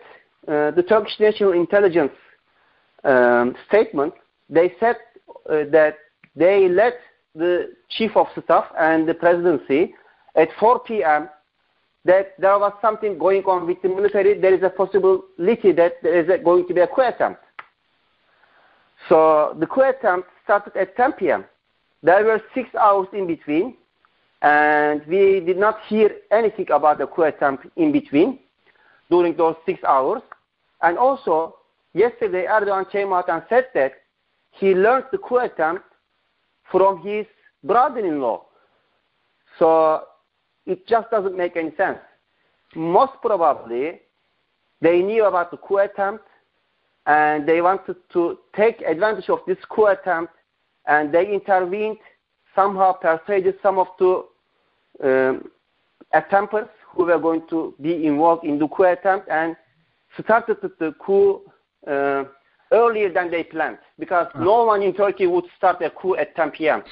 uh, 0.47 0.71
the 0.73 0.83
Turkish 0.83 1.19
National 1.19 1.53
Intelligence 1.53 2.13
um, 3.05 3.55
statement, 3.69 4.13
they 4.49 4.75
said 4.81 4.97
uh, 5.49 5.65
that 5.71 5.97
they 6.37 6.69
let 6.69 6.95
the 7.35 7.73
chief 7.89 8.17
of 8.17 8.27
staff 8.45 8.67
and 8.79 9.09
the 9.09 9.15
presidency 9.15 9.95
at 10.35 10.49
4 10.59 10.81
p.m. 10.81 11.29
that 12.05 12.35
there 12.39 12.59
was 12.59 12.73
something 12.83 13.19
going 13.19 13.43
on 13.45 13.67
with 13.67 13.81
the 13.83 13.89
military. 13.89 14.39
There 14.41 14.55
is 14.55 14.63
a 14.63 14.71
possibility 14.71 15.73
that 15.73 15.95
there 16.03 16.21
is 16.21 16.45
going 16.45 16.67
to 16.69 16.75
be 16.75 16.81
a 16.81 16.87
coup 16.87 17.03
attempt. 17.03 17.41
So 19.09 19.57
the 19.59 19.67
coup 19.67 19.83
attempt 19.83 20.29
started 20.45 20.77
at 20.77 20.97
10 20.97 21.13
p.m. 21.13 21.45
There 22.03 22.25
were 22.25 22.43
six 22.55 22.75
hours 22.75 23.09
in 23.13 23.27
between, 23.27 23.77
and 24.43 25.05
we 25.07 25.41
did 25.41 25.59
not 25.59 25.81
hear 25.87 26.17
anything 26.31 26.71
about 26.71 26.99
the 26.99 27.07
coup 27.07 27.23
attempt 27.23 27.67
in 27.77 27.93
between 27.93 28.39
during 29.11 29.37
those 29.37 29.57
six 29.67 29.83
hours. 29.85 30.23
And 30.83 30.97
also, 30.97 31.57
yesterday 31.93 32.47
Erdogan 32.47 32.91
came 32.91 33.13
out 33.13 33.29
and 33.29 33.43
said 33.49 33.67
that 33.75 33.93
he 34.53 34.75
learned 34.75 35.07
the 35.13 35.19
coup 35.19 35.39
attempt 35.39 35.85
from 36.71 37.03
his 37.03 37.27
brother-in-law. 37.65 38.45
So 39.59 40.05
it 40.65 40.87
just 40.87 41.11
doesn't 41.11 41.37
make 41.37 41.57
any 41.57 41.75
sense. 41.77 41.99
Most 42.75 43.13
probably, 43.21 44.01
they 44.81 45.03
knew 45.03 45.27
about 45.27 45.51
the 45.51 45.59
coup 45.59 45.79
attempt 45.79 46.25
and 47.07 47.47
they 47.47 47.61
wanted 47.61 47.97
to 48.13 48.39
take 48.57 48.81
advantage 48.83 49.29
of 49.29 49.41
this 49.47 49.59
coup 49.69 49.87
attempt 49.87 50.33
and 50.87 51.13
they 51.13 51.33
intervened, 51.33 51.99
somehow 52.55 52.93
persuaded 52.93 53.55
some 53.63 53.79
of 53.79 53.87
the 53.99 54.25
um, 55.03 55.51
attempters 56.15 56.69
who 56.93 57.05
were 57.05 57.19
going 57.19 57.43
to 57.49 57.75
be 57.81 58.07
involved 58.07 58.45
in 58.45 58.59
the 58.59 58.69
coup 58.69 58.85
attempt 58.85 59.29
and 59.29 59.57
started 60.23 60.57
the 60.61 60.93
coup 60.99 61.41
uh, 61.87 62.25
earlier 62.73 63.13
than 63.13 63.31
they 63.31 63.45
planned 63.45 63.79
because 63.99 64.27
uh-huh. 64.35 64.45
no 64.45 64.65
one 64.65 64.83
in 64.83 64.93
Turkey 64.95 65.27
would 65.27 65.45
start 65.57 65.81
a 65.83 65.91
coup 65.91 66.17
at 66.17 66.35
10 66.35 66.51
p.m. 66.51 66.83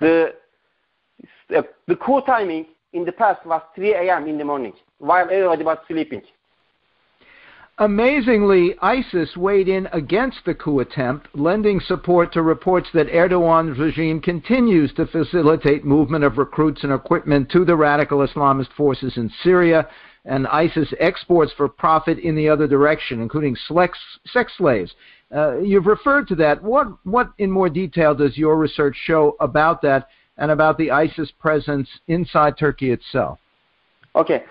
The, 0.00 0.34
the 1.48 1.96
coup 1.96 2.22
timing 2.26 2.66
in 2.92 3.04
the 3.04 3.12
past 3.12 3.44
was 3.46 3.62
3 3.74 3.94
a.m. 3.94 4.26
in 4.26 4.38
the 4.38 4.44
morning 4.44 4.72
while 4.98 5.24
everybody 5.30 5.64
was 5.64 5.78
sleeping. 5.88 6.22
Amazingly, 7.78 8.74
ISIS 8.80 9.36
weighed 9.36 9.68
in 9.68 9.86
against 9.92 10.38
the 10.46 10.54
coup 10.54 10.80
attempt, 10.80 11.28
lending 11.34 11.78
support 11.78 12.32
to 12.32 12.40
reports 12.40 12.88
that 12.94 13.08
Erdogan's 13.08 13.78
regime 13.78 14.18
continues 14.18 14.94
to 14.94 15.06
facilitate 15.06 15.84
movement 15.84 16.24
of 16.24 16.38
recruits 16.38 16.84
and 16.84 16.92
equipment 16.92 17.50
to 17.50 17.66
the 17.66 17.76
radical 17.76 18.26
Islamist 18.26 18.72
forces 18.72 19.18
in 19.18 19.30
Syria, 19.42 19.86
and 20.24 20.46
ISIS 20.46 20.94
exports 21.00 21.52
for 21.54 21.68
profit 21.68 22.18
in 22.18 22.34
the 22.34 22.48
other 22.48 22.66
direction, 22.66 23.20
including 23.20 23.54
sex, 23.68 23.98
slaves. 24.56 24.94
Uh, 25.30 25.58
you've 25.58 25.86
referred 25.86 26.26
to 26.28 26.34
that. 26.36 26.62
What, 26.62 26.86
what 27.04 27.30
in 27.36 27.50
more 27.50 27.68
detail 27.68 28.14
does 28.14 28.38
your 28.38 28.56
research 28.56 28.96
show 29.04 29.36
about 29.38 29.82
that 29.82 30.08
and 30.38 30.50
about 30.50 30.78
the 30.78 30.90
ISIS 30.90 31.30
presence 31.38 31.90
inside 32.08 32.56
Turkey 32.56 32.90
itself? 32.90 33.38
Okay. 34.14 34.44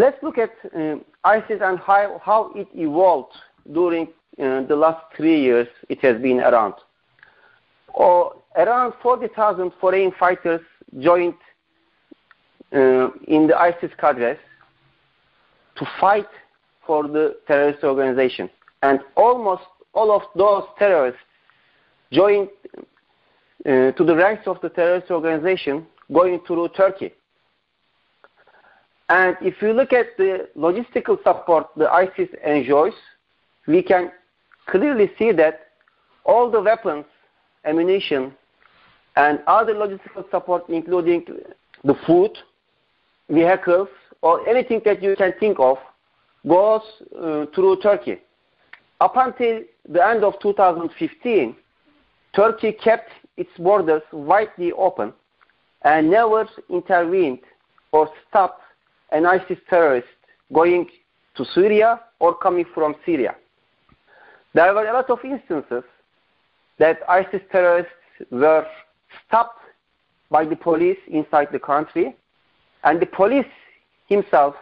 Let's 0.00 0.16
look 0.22 0.38
at 0.38 0.52
um, 0.74 1.04
ISIS 1.24 1.60
and 1.60 1.78
how, 1.78 2.22
how 2.24 2.52
it 2.54 2.68
evolved 2.74 3.34
during 3.70 4.06
uh, 4.42 4.62
the 4.62 4.74
last 4.74 5.04
three 5.14 5.38
years 5.38 5.68
it 5.90 6.00
has 6.00 6.18
been 6.22 6.40
around. 6.40 6.72
Oh, 7.94 8.42
around 8.56 8.94
40,000 9.02 9.70
foreign 9.78 10.10
fighters 10.18 10.62
joined 11.00 11.34
uh, 12.72 13.10
in 13.28 13.46
the 13.46 13.54
ISIS 13.54 13.90
cadres 14.00 14.38
to 15.76 15.84
fight 16.00 16.30
for 16.86 17.06
the 17.06 17.36
terrorist 17.46 17.84
organization. 17.84 18.48
And 18.82 19.00
almost 19.18 19.64
all 19.92 20.16
of 20.16 20.22
those 20.34 20.64
terrorists 20.78 21.20
joined 22.10 22.48
uh, 23.66 23.92
to 23.92 24.02
the 24.02 24.16
ranks 24.16 24.46
of 24.46 24.62
the 24.62 24.70
terrorist 24.70 25.10
organization 25.10 25.86
going 26.10 26.40
through 26.46 26.68
Turkey. 26.68 27.12
And 29.10 29.36
if 29.40 29.60
you 29.60 29.72
look 29.72 29.92
at 29.92 30.16
the 30.16 30.48
logistical 30.56 31.20
support 31.24 31.66
the 31.76 31.90
ISIS 31.90 32.28
enjoys, 32.46 32.92
we 33.66 33.82
can 33.82 34.12
clearly 34.66 35.10
see 35.18 35.32
that 35.32 35.66
all 36.24 36.48
the 36.48 36.60
weapons, 36.60 37.04
ammunition, 37.64 38.32
and 39.16 39.40
other 39.48 39.74
logistical 39.74 40.30
support, 40.30 40.62
including 40.68 41.26
the 41.82 41.94
food, 42.06 42.38
vehicles, 43.28 43.88
or 44.22 44.48
anything 44.48 44.80
that 44.84 45.02
you 45.02 45.16
can 45.16 45.32
think 45.40 45.58
of, 45.58 45.78
goes 46.46 46.82
uh, 47.18 47.46
through 47.52 47.80
Turkey. 47.82 48.18
Up 49.00 49.16
until 49.16 49.62
the 49.88 50.06
end 50.06 50.22
of 50.22 50.34
2015, 50.40 51.56
Turkey 52.32 52.72
kept 52.72 53.10
its 53.36 53.50
borders 53.58 54.02
widely 54.12 54.70
open 54.70 55.12
and 55.82 56.08
never 56.08 56.48
intervened 56.68 57.40
or 57.90 58.08
stopped 58.28 58.62
an 59.12 59.26
ISIS 59.26 59.58
terrorist 59.68 60.08
going 60.52 60.88
to 61.36 61.44
Syria 61.54 62.00
or 62.18 62.34
coming 62.34 62.64
from 62.74 62.94
Syria. 63.04 63.34
There 64.54 64.74
were 64.74 64.86
a 64.86 64.92
lot 64.92 65.10
of 65.10 65.18
instances 65.24 65.84
that 66.78 66.98
ISIS 67.08 67.42
terrorists 67.52 67.92
were 68.30 68.66
stopped 69.26 69.60
by 70.30 70.44
the 70.44 70.56
police 70.56 70.98
inside 71.08 71.48
the 71.52 71.58
country, 71.58 72.14
and 72.84 73.00
the 73.00 73.06
police 73.06 73.52
himself, 74.08 74.54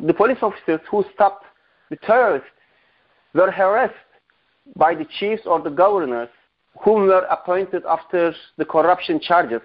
the 0.00 0.14
police 0.14 0.38
officers 0.42 0.80
who 0.90 1.04
stopped 1.14 1.44
the 1.90 1.96
terrorists, 1.96 2.48
were 3.34 3.50
harassed 3.50 3.94
by 4.76 4.94
the 4.94 5.06
chiefs 5.18 5.42
or 5.44 5.60
the 5.60 5.70
governors 5.70 6.28
whom 6.82 7.06
were 7.06 7.26
appointed 7.30 7.82
after 7.88 8.34
the 8.56 8.64
corruption 8.64 9.20
charges 9.20 9.60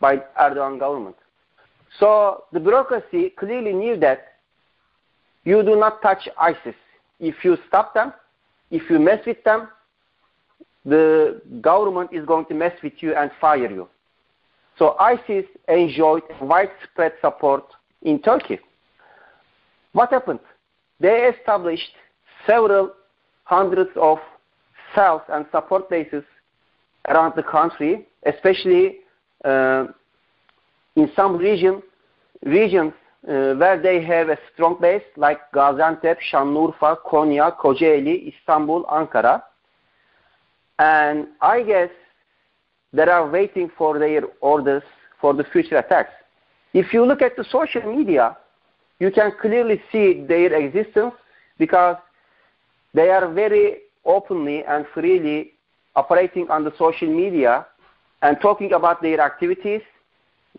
by 0.00 0.18
Erdogan 0.40 0.78
government. 0.78 1.16
So 1.98 2.44
the 2.52 2.60
bureaucracy 2.60 3.30
clearly 3.30 3.72
knew 3.72 3.96
that 3.98 4.34
you 5.44 5.62
do 5.62 5.76
not 5.76 6.02
touch 6.02 6.28
ISIS. 6.38 6.74
If 7.20 7.44
you 7.44 7.56
stop 7.68 7.94
them, 7.94 8.12
if 8.70 8.90
you 8.90 8.98
mess 8.98 9.24
with 9.26 9.42
them, 9.44 9.68
the 10.84 11.40
government 11.60 12.10
is 12.12 12.24
going 12.26 12.46
to 12.46 12.54
mess 12.54 12.72
with 12.82 12.94
you 13.00 13.14
and 13.14 13.30
fire 13.40 13.70
you. 13.70 13.88
So 14.78 14.96
ISIS 15.00 15.44
enjoyed 15.68 16.22
widespread 16.40 17.12
support 17.20 17.64
in 18.02 18.20
Turkey. 18.20 18.58
What 19.92 20.10
happened? 20.10 20.40
They 21.00 21.30
established 21.34 21.90
several 22.46 22.92
hundreds 23.44 23.90
of 23.96 24.18
cells 24.94 25.22
and 25.28 25.46
support 25.50 25.88
bases 25.88 26.24
around 27.08 27.34
the 27.36 27.42
country, 27.42 28.06
especially 28.26 28.98
uh, 29.44 29.86
in 30.96 31.10
some 31.14 31.36
region, 31.36 31.82
regions 32.42 32.92
uh, 33.28 33.54
where 33.54 33.80
they 33.80 34.02
have 34.02 34.28
a 34.28 34.38
strong 34.52 34.78
base 34.80 35.02
like 35.16 35.40
Gaziantep, 35.52 36.20
Şanlıurfa, 36.20 37.02
Konya, 37.02 37.56
Kocaeli, 37.56 38.32
Istanbul, 38.32 38.84
Ankara. 38.84 39.42
And 40.78 41.28
I 41.40 41.62
guess 41.62 41.90
they 42.92 43.02
are 43.08 43.30
waiting 43.30 43.70
for 43.76 43.98
their 43.98 44.22
orders 44.40 44.82
for 45.20 45.34
the 45.34 45.44
future 45.44 45.76
attacks. 45.78 46.12
If 46.72 46.92
you 46.92 47.04
look 47.04 47.22
at 47.22 47.36
the 47.36 47.44
social 47.44 47.82
media, 47.82 48.36
you 48.98 49.10
can 49.10 49.32
clearly 49.40 49.80
see 49.92 50.24
their 50.26 50.54
existence 50.54 51.14
because 51.58 51.96
they 52.94 53.10
are 53.10 53.30
very 53.32 53.78
openly 54.04 54.64
and 54.64 54.86
freely 54.94 55.52
operating 55.94 56.48
on 56.50 56.64
the 56.64 56.72
social 56.78 57.08
media 57.08 57.66
and 58.22 58.38
talking 58.40 58.72
about 58.72 59.02
their 59.02 59.20
activities, 59.20 59.82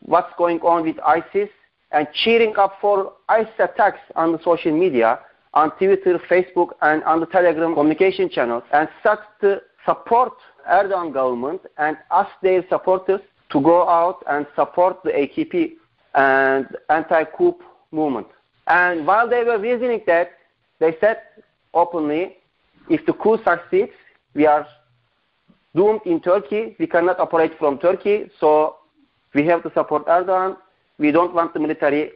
what's 0.01 0.33
going 0.37 0.59
on 0.61 0.83
with 0.83 0.97
ISIS, 0.99 1.49
and 1.91 2.07
cheering 2.23 2.55
up 2.57 2.77
for 2.81 3.13
ISIS 3.29 3.53
attacks 3.59 3.99
on 4.15 4.31
the 4.31 4.39
social 4.43 4.71
media, 4.77 5.19
on 5.53 5.71
Twitter, 5.77 6.19
Facebook, 6.29 6.69
and 6.81 7.03
on 7.03 7.19
the 7.19 7.25
Telegram 7.25 7.73
communication 7.73 8.29
channels, 8.29 8.63
and 8.73 8.89
start 8.99 9.19
to 9.41 9.61
support 9.85 10.33
Erdogan 10.69 11.13
government 11.13 11.61
and 11.77 11.97
ask 12.11 12.29
their 12.43 12.65
supporters 12.67 13.21
to 13.49 13.61
go 13.61 13.87
out 13.87 14.23
and 14.29 14.45
support 14.55 15.01
the 15.03 15.11
AKP 15.11 15.73
and 16.15 16.67
anti-coup 16.89 17.55
movement. 17.91 18.27
And 18.67 19.07
while 19.07 19.29
they 19.29 19.43
were 19.43 19.57
reasoning 19.57 20.01
that, 20.07 20.31
they 20.79 20.97
said 20.99 21.21
openly, 21.73 22.37
if 22.89 23.05
the 23.05 23.13
coup 23.13 23.37
succeeds, 23.43 23.93
we 24.33 24.45
are 24.45 24.67
doomed 25.75 26.01
in 26.05 26.19
Turkey. 26.19 26.75
We 26.79 26.87
cannot 26.87 27.19
operate 27.19 27.57
from 27.57 27.77
Turkey, 27.77 28.29
so 28.39 28.76
we 29.33 29.45
have 29.45 29.63
to 29.63 29.71
support 29.73 30.05
Erdogan. 30.07 30.57
We 30.97 31.11
don't 31.11 31.33
want 31.33 31.53
the 31.53 31.59
military 31.59 32.11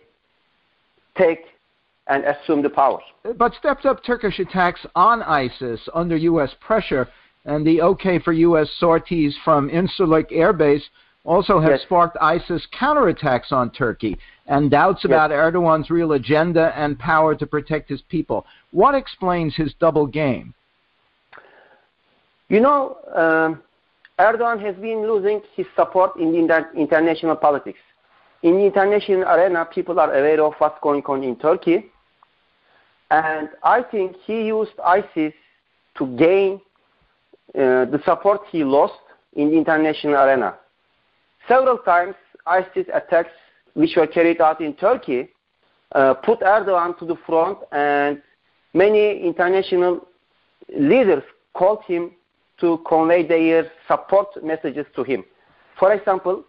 take 1.17 1.45
and 2.07 2.23
assume 2.25 2.61
the 2.61 2.69
power. 2.69 2.99
But 3.37 3.53
stepped 3.55 3.85
up 3.85 4.03
Turkish 4.03 4.39
attacks 4.39 4.85
on 4.95 5.21
ISIS 5.21 5.79
under 5.93 6.17
U.S. 6.17 6.51
pressure 6.59 7.07
and 7.45 7.65
the 7.65 7.81
okay 7.81 8.19
for 8.19 8.33
U.S. 8.33 8.69
sorties 8.77 9.35
from 9.43 9.69
Incirlik 9.69 10.31
Air 10.31 10.53
Base 10.53 10.83
also 11.23 11.59
have 11.59 11.71
yes. 11.71 11.81
sparked 11.83 12.17
ISIS 12.19 12.65
counterattacks 12.79 13.51
on 13.51 13.71
Turkey 13.71 14.17
and 14.47 14.71
doubts 14.71 15.05
about 15.05 15.29
yes. 15.29 15.37
Erdogan's 15.37 15.89
real 15.89 16.13
agenda 16.13 16.73
and 16.75 16.97
power 16.97 17.35
to 17.35 17.45
protect 17.45 17.89
his 17.89 18.01
people. 18.09 18.45
What 18.71 18.95
explains 18.95 19.55
his 19.55 19.73
double 19.79 20.07
game? 20.07 20.53
You 22.49 22.59
know, 22.59 22.97
um, 23.15 23.61
Erdogan 24.19 24.59
has 24.61 24.75
been 24.75 25.07
losing 25.07 25.41
his 25.55 25.65
support 25.75 26.15
in 26.17 26.35
international 26.75 27.35
politics. 27.35 27.79
In 28.43 28.55
the 28.57 28.65
international 28.65 29.23
arena, 29.23 29.65
people 29.65 29.99
are 29.99 30.13
aware 30.13 30.43
of 30.43 30.53
what's 30.57 30.79
going 30.81 31.03
on 31.05 31.23
in 31.23 31.35
Turkey. 31.37 31.91
And 33.09 33.49
I 33.63 33.83
think 33.83 34.15
he 34.25 34.43
used 34.43 34.71
ISIS 34.83 35.33
to 35.97 36.17
gain 36.17 36.61
uh, 37.53 37.85
the 37.85 38.01
support 38.05 38.41
he 38.51 38.63
lost 38.63 38.93
in 39.33 39.51
the 39.51 39.57
international 39.57 40.15
arena. 40.15 40.55
Several 41.47 41.77
times, 41.79 42.15
ISIS 42.45 42.87
attacks, 42.93 43.31
which 43.73 43.95
were 43.95 44.07
carried 44.07 44.41
out 44.41 44.61
in 44.61 44.73
Turkey, 44.73 45.29
uh, 45.93 46.13
put 46.13 46.39
Erdogan 46.39 46.97
to 46.99 47.05
the 47.05 47.17
front, 47.25 47.57
and 47.71 48.21
many 48.73 49.21
international 49.21 50.07
leaders 50.77 51.23
called 51.53 51.83
him 51.85 52.11
to 52.61 52.79
convey 52.87 53.27
their 53.27 53.69
support 53.87 54.27
messages 54.43 54.85
to 54.95 55.03
him. 55.03 55.23
For 55.77 55.93
example, 55.93 56.45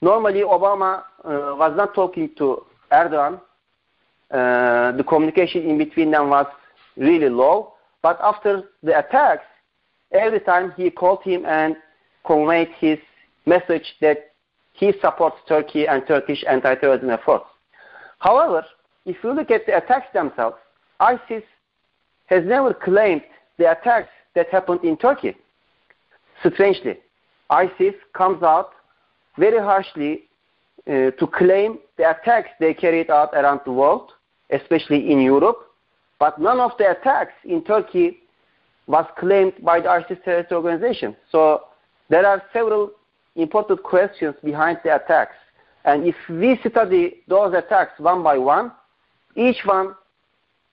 normally 0.00 0.40
Obama 0.40 1.02
uh, 1.24 1.54
was 1.56 1.74
not 1.76 1.94
talking 1.94 2.30
to 2.38 2.64
Erdogan. 2.90 3.40
Uh, 4.30 4.92
the 4.92 5.04
communication 5.06 5.68
in 5.68 5.76
between 5.76 6.10
them 6.10 6.30
was 6.30 6.46
really 6.96 7.28
low. 7.28 7.74
But 8.02 8.18
after 8.22 8.62
the 8.82 8.98
attacks, 8.98 9.44
every 10.12 10.40
time 10.40 10.72
he 10.76 10.90
called 10.90 11.22
him 11.22 11.44
and 11.44 11.76
conveyed 12.26 12.68
his 12.78 12.98
message 13.46 13.94
that 14.00 14.32
he 14.72 14.92
supports 15.00 15.36
Turkey 15.48 15.86
and 15.86 16.06
Turkish 16.06 16.44
anti-terrorism 16.48 17.10
efforts. 17.10 17.44
However, 18.18 18.64
if 19.04 19.16
you 19.22 19.32
look 19.32 19.50
at 19.50 19.66
the 19.66 19.76
attacks 19.76 20.06
themselves, 20.14 20.56
ISIS 21.00 21.42
has 22.26 22.44
never 22.44 22.72
claimed 22.72 23.22
the 23.58 23.70
attacks 23.70 24.08
that 24.34 24.48
happened 24.48 24.80
in 24.84 24.96
Turkey. 24.96 25.36
Strangely, 26.44 26.98
ISIS 27.50 27.94
comes 28.14 28.42
out 28.42 28.70
very 29.38 29.58
harshly 29.58 30.24
uh, 30.86 31.10
to 31.12 31.26
claim 31.26 31.78
the 31.96 32.10
attacks 32.10 32.48
they 32.58 32.74
carried 32.74 33.10
out 33.10 33.30
around 33.34 33.60
the 33.64 33.72
world, 33.72 34.12
especially 34.50 35.10
in 35.10 35.20
Europe, 35.20 35.58
but 36.18 36.40
none 36.40 36.60
of 36.60 36.72
the 36.78 36.90
attacks 36.90 37.34
in 37.44 37.62
Turkey 37.62 38.18
was 38.86 39.06
claimed 39.18 39.52
by 39.62 39.80
the 39.80 39.88
ISIS 39.88 40.18
terrorist 40.24 40.52
organization. 40.52 41.16
So 41.30 41.62
there 42.08 42.26
are 42.26 42.42
several 42.52 42.90
important 43.36 43.82
questions 43.82 44.34
behind 44.44 44.78
the 44.84 44.96
attacks. 44.96 45.36
And 45.84 46.06
if 46.06 46.16
we 46.28 46.58
study 46.68 47.22
those 47.28 47.54
attacks 47.54 47.98
one 47.98 48.22
by 48.22 48.38
one, 48.38 48.72
each 49.34 49.64
one 49.64 49.94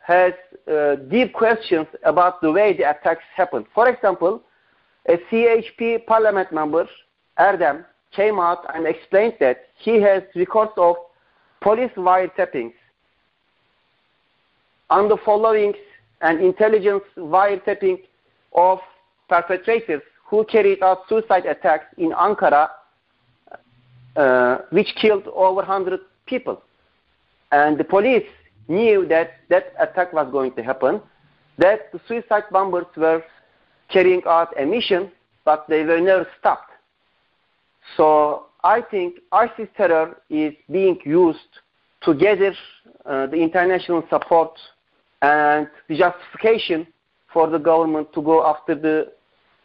has 0.10 0.34
uh, 0.68 0.96
deep 1.12 1.34
questions 1.34 1.86
about 2.04 2.42
the 2.42 2.52
way 2.52 2.76
the 2.76 2.90
attacks 2.90 3.24
happened. 3.36 3.66
For 3.76 3.88
example, 3.88 4.42
a 5.08 5.18
CHP 5.30 6.08
parliament 6.08 6.52
member, 6.52 6.90
Erdem, 7.38 7.86
came 8.12 8.40
out 8.40 8.66
and 8.74 8.88
explained 8.88 9.36
that 9.40 9.58
he 9.78 10.02
has 10.02 10.24
records 10.36 10.72
of 10.78 10.96
police 11.62 11.92
wiretappings 11.96 12.74
on 14.90 15.10
the 15.10 15.18
followings 15.24 15.76
and 16.22 16.42
intelligence 16.42 17.04
wiretapping 17.16 18.00
of 18.54 18.80
perpetrators 19.30 20.02
who 20.26 20.44
carried 20.46 20.82
out 20.82 21.08
suicide 21.08 21.46
attacks 21.46 21.86
in 22.00 22.14
Ankara, 22.14 22.70
uh, 24.16 24.58
which 24.72 24.92
killed 25.00 25.28
over 25.28 25.58
100 25.58 26.00
people. 26.26 26.64
And 27.52 27.78
the 27.78 27.84
police 27.84 28.26
knew 28.70 29.06
that 29.08 29.32
that 29.50 29.74
attack 29.80 30.14
was 30.14 30.32
going 30.32 30.54
to 30.54 30.64
happen, 30.64 31.02
that 31.58 31.92
the 31.92 32.00
suicide 32.08 32.44
bombers 32.52 32.86
were 32.96 33.24
carrying 33.90 34.22
out 34.26 34.50
a 34.60 34.66
mission, 34.66 35.12
but 35.44 35.66
they 35.68 35.84
were 35.84 36.00
never 36.00 36.28
stopped. 36.40 36.72
So 37.98 38.46
I 38.64 38.82
think 38.82 39.16
ISIS 39.32 39.68
terror 39.76 40.22
is 40.30 40.54
being 40.72 41.00
used 41.04 41.40
to 42.04 42.14
gather 42.14 42.54
uh, 43.06 43.28
the 43.28 43.38
international 43.38 44.04
support 44.10 44.58
and 45.22 45.68
the 45.88 45.98
justification 45.98 46.88
for 47.34 47.50
the 47.50 47.58
government 47.58 48.14
to 48.14 48.22
go 48.22 48.46
after 48.46 48.76
the 48.76 49.12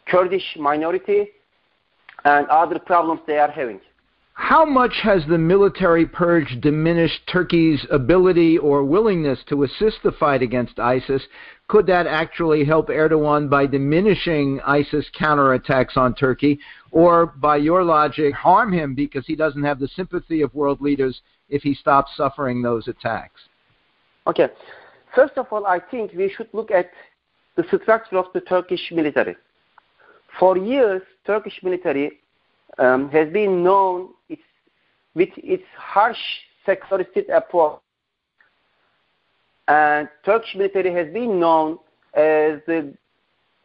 Kurdish 0.07 0.55
minority 0.57 1.29
and 2.25 2.47
other 2.47 2.79
problems 2.79 3.21
they 3.27 3.37
are 3.37 3.51
having. 3.51 3.79
How 4.35 4.65
much 4.65 4.99
has 5.01 5.23
the 5.27 5.37
military 5.37 6.05
purge 6.05 6.59
diminished 6.59 7.25
Turkey's 7.31 7.85
ability 7.89 8.57
or 8.57 8.83
willingness 8.83 9.39
to 9.47 9.63
assist 9.63 10.03
the 10.03 10.11
fight 10.11 10.41
against 10.41 10.77
ISIS? 10.77 11.23
Could 11.69 11.87
that 11.87 12.05
actually 12.05 12.65
help 12.65 12.89
Erdogan 12.89 13.49
by 13.49 13.65
diminishing 13.65 14.59
ISIS 14.65 15.05
counterattacks 15.17 15.95
on 15.95 16.13
Turkey, 16.13 16.59
or 16.91 17.25
by 17.25 17.55
your 17.55 17.83
logic, 17.83 18.35
harm 18.35 18.73
him 18.73 18.93
because 18.93 19.25
he 19.25 19.37
doesn't 19.37 19.63
have 19.63 19.79
the 19.79 19.87
sympathy 19.87 20.41
of 20.41 20.53
world 20.53 20.81
leaders 20.81 21.21
if 21.47 21.63
he 21.63 21.73
stops 21.73 22.11
suffering 22.17 22.61
those 22.61 22.89
attacks? 22.89 23.39
Okay. 24.27 24.49
First 25.15 25.37
of 25.37 25.47
all, 25.49 25.65
I 25.65 25.79
think 25.79 26.11
we 26.11 26.29
should 26.29 26.49
look 26.51 26.71
at 26.71 26.91
the 27.55 27.63
structure 27.63 28.17
of 28.17 28.25
the 28.33 28.41
Turkish 28.41 28.91
military. 28.91 29.37
For 30.37 30.57
years, 30.57 31.01
Turkish 31.25 31.57
military 31.63 32.19
um, 32.77 33.09
has 33.09 33.31
been 33.31 33.63
known 33.63 34.09
its, 34.29 34.41
with 35.13 35.29
its 35.37 35.63
harsh 35.77 36.17
secularistic 36.65 37.29
approach. 37.29 37.79
And 39.67 40.07
Turkish 40.23 40.55
military 40.55 40.93
has 40.93 41.11
been 41.13 41.39
known 41.39 41.79
as 42.13 42.59
the 42.67 42.93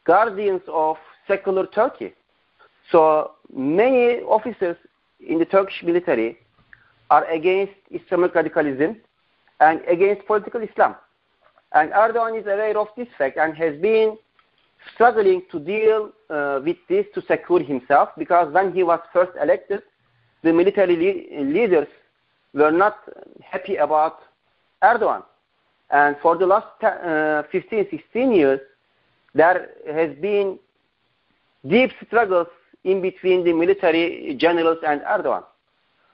guardians 0.05 0.63
of 0.69 0.97
secular 1.27 1.67
Turkey. 1.67 2.15
So 2.91 3.33
many 3.55 4.21
officers 4.23 4.77
in 5.21 5.39
the 5.39 5.45
Turkish 5.45 5.83
military 5.83 6.39
are 7.11 7.25
against 7.27 7.75
Islamic 7.91 8.35
radicalism 8.35 8.97
and 9.61 9.81
against 9.87 10.27
political 10.27 10.63
Islam. 10.63 10.97
And 11.73 11.93
Erdogan 11.93 12.41
is 12.41 12.47
aware 12.47 12.77
of 12.77 12.89
this 12.97 13.09
fact 13.19 13.37
and 13.37 13.57
has 13.57 13.81
been 13.81 14.17
struggling 14.95 15.43
to 15.51 15.59
deal 15.59 16.11
uh, 16.29 16.61
with 16.65 16.77
this 16.89 17.07
to 17.15 17.23
secure 17.23 17.61
himself 17.63 18.11
because 18.17 18.53
when 18.53 18.73
he 18.73 18.83
was 18.83 19.01
first 19.13 19.33
elected, 19.41 19.83
the 20.43 20.53
military 20.53 20.97
le 20.97 21.45
leaders 21.45 21.89
were 22.55 22.71
not 22.71 22.97
happy 23.43 23.77
about 23.77 24.21
Erdogan. 24.83 25.23
And 25.91 26.17
for 26.23 26.37
the 26.37 26.47
last 26.47 26.83
uh, 26.83 27.43
15, 27.51 27.89
16 27.91 28.33
years, 28.33 28.61
there 29.35 29.69
has 29.93 30.17
been 30.21 30.59
deep 31.67 31.91
struggles 32.07 32.49
in 32.85 33.03
between 33.03 33.45
the 33.45 33.53
military 33.53 34.35
generals 34.39 34.79
and 34.87 35.03
Erdogan. 35.03 35.45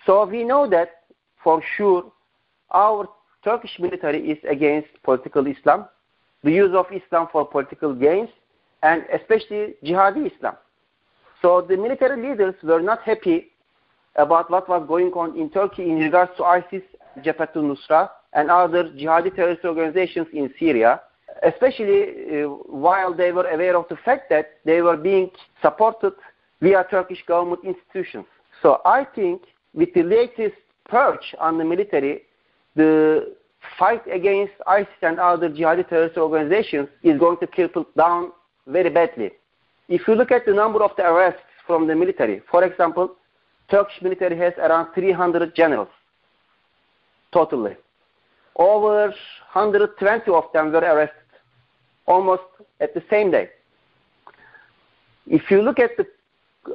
So 0.05 0.25
we 0.25 0.45
know 0.45 0.69
that 0.71 1.03
for 1.43 1.63
sure 1.77 2.13
our 2.71 3.09
Turkish 3.45 3.79
military 3.79 4.31
is 4.31 4.39
against 4.49 4.89
political 5.05 5.47
Islam, 5.47 5.87
the 6.43 6.51
use 6.51 6.75
of 6.75 6.87
Islam 6.93 7.29
for 7.31 7.47
political 7.47 7.95
gains, 7.95 8.29
and 8.83 9.05
especially 9.13 9.75
jihadi 9.85 10.31
Islam. 10.33 10.57
So 11.43 11.61
the 11.61 11.77
military 11.77 12.29
leaders 12.29 12.55
were 12.63 12.81
not 12.81 13.03
happy 13.03 13.53
about 14.17 14.51
what 14.51 14.69
was 14.69 14.85
going 14.89 15.13
on 15.13 15.39
in 15.39 15.51
Turkey 15.51 15.85
in 15.85 15.99
regards 15.99 16.33
to 16.39 16.45
ISIS, 16.45 16.83
Jabhat 17.19 17.55
al-Nusra, 17.55 18.11
and 18.33 18.51
other 18.51 18.85
jihadi 18.85 19.35
terrorist 19.35 19.65
organizations 19.65 20.27
in 20.33 20.53
Syria, 20.59 21.01
especially 21.43 22.03
uh, 22.43 22.49
while 22.49 23.15
they 23.15 23.33
were 23.33 23.49
aware 23.49 23.77
of 23.77 23.87
the 23.89 23.97
fact 23.97 24.31
that 24.31 24.59
they 24.65 24.81
were 24.83 24.97
being 24.97 25.31
supported 25.61 26.13
via 26.61 26.85
Turkish 26.91 27.23
government 27.27 27.61
institutions. 27.65 28.27
So 28.63 28.81
I 28.85 29.05
think 29.05 29.43
with 29.75 29.93
the 29.95 30.03
latest 30.03 30.57
purge 30.89 31.35
on 31.39 31.59
the 31.59 31.65
military, 31.65 32.23
the 32.75 33.35
fight 33.79 34.03
against 34.11 34.53
ISIS 34.67 34.89
and 35.03 35.19
other 35.19 35.51
jihadi 35.51 35.89
terrorist 35.89 36.17
organizations 36.17 36.89
is 37.03 37.19
going 37.19 37.39
to 37.39 37.47
cripple 37.47 37.85
down 37.97 38.33
very 38.67 38.91
badly. 38.91 39.31
If 39.89 40.07
you 40.09 40.15
look 40.15 40.31
at 40.31 40.47
the 40.47 40.53
number 40.53 40.83
of 40.83 40.91
the 40.97 41.05
arrests 41.05 41.41
from 41.67 41.87
the 41.87 41.95
military, 41.95 42.43
for 42.51 42.65
example, 42.65 43.15
Turkish 43.71 44.01
military 44.03 44.37
has 44.39 44.53
around 44.59 44.93
300 44.95 45.55
generals 45.55 45.89
totally. 47.33 47.77
Over 48.57 49.09
120 49.53 50.31
of 50.31 50.45
them 50.55 50.73
were 50.73 50.79
arrested 50.81 51.31
almost 52.07 52.45
at 52.81 52.95
the 52.95 53.03
same 53.11 53.31
day. 53.31 53.51
If 55.27 55.51
you 55.51 55.61
look 55.61 55.79
at 55.79 55.97
the 55.97 56.07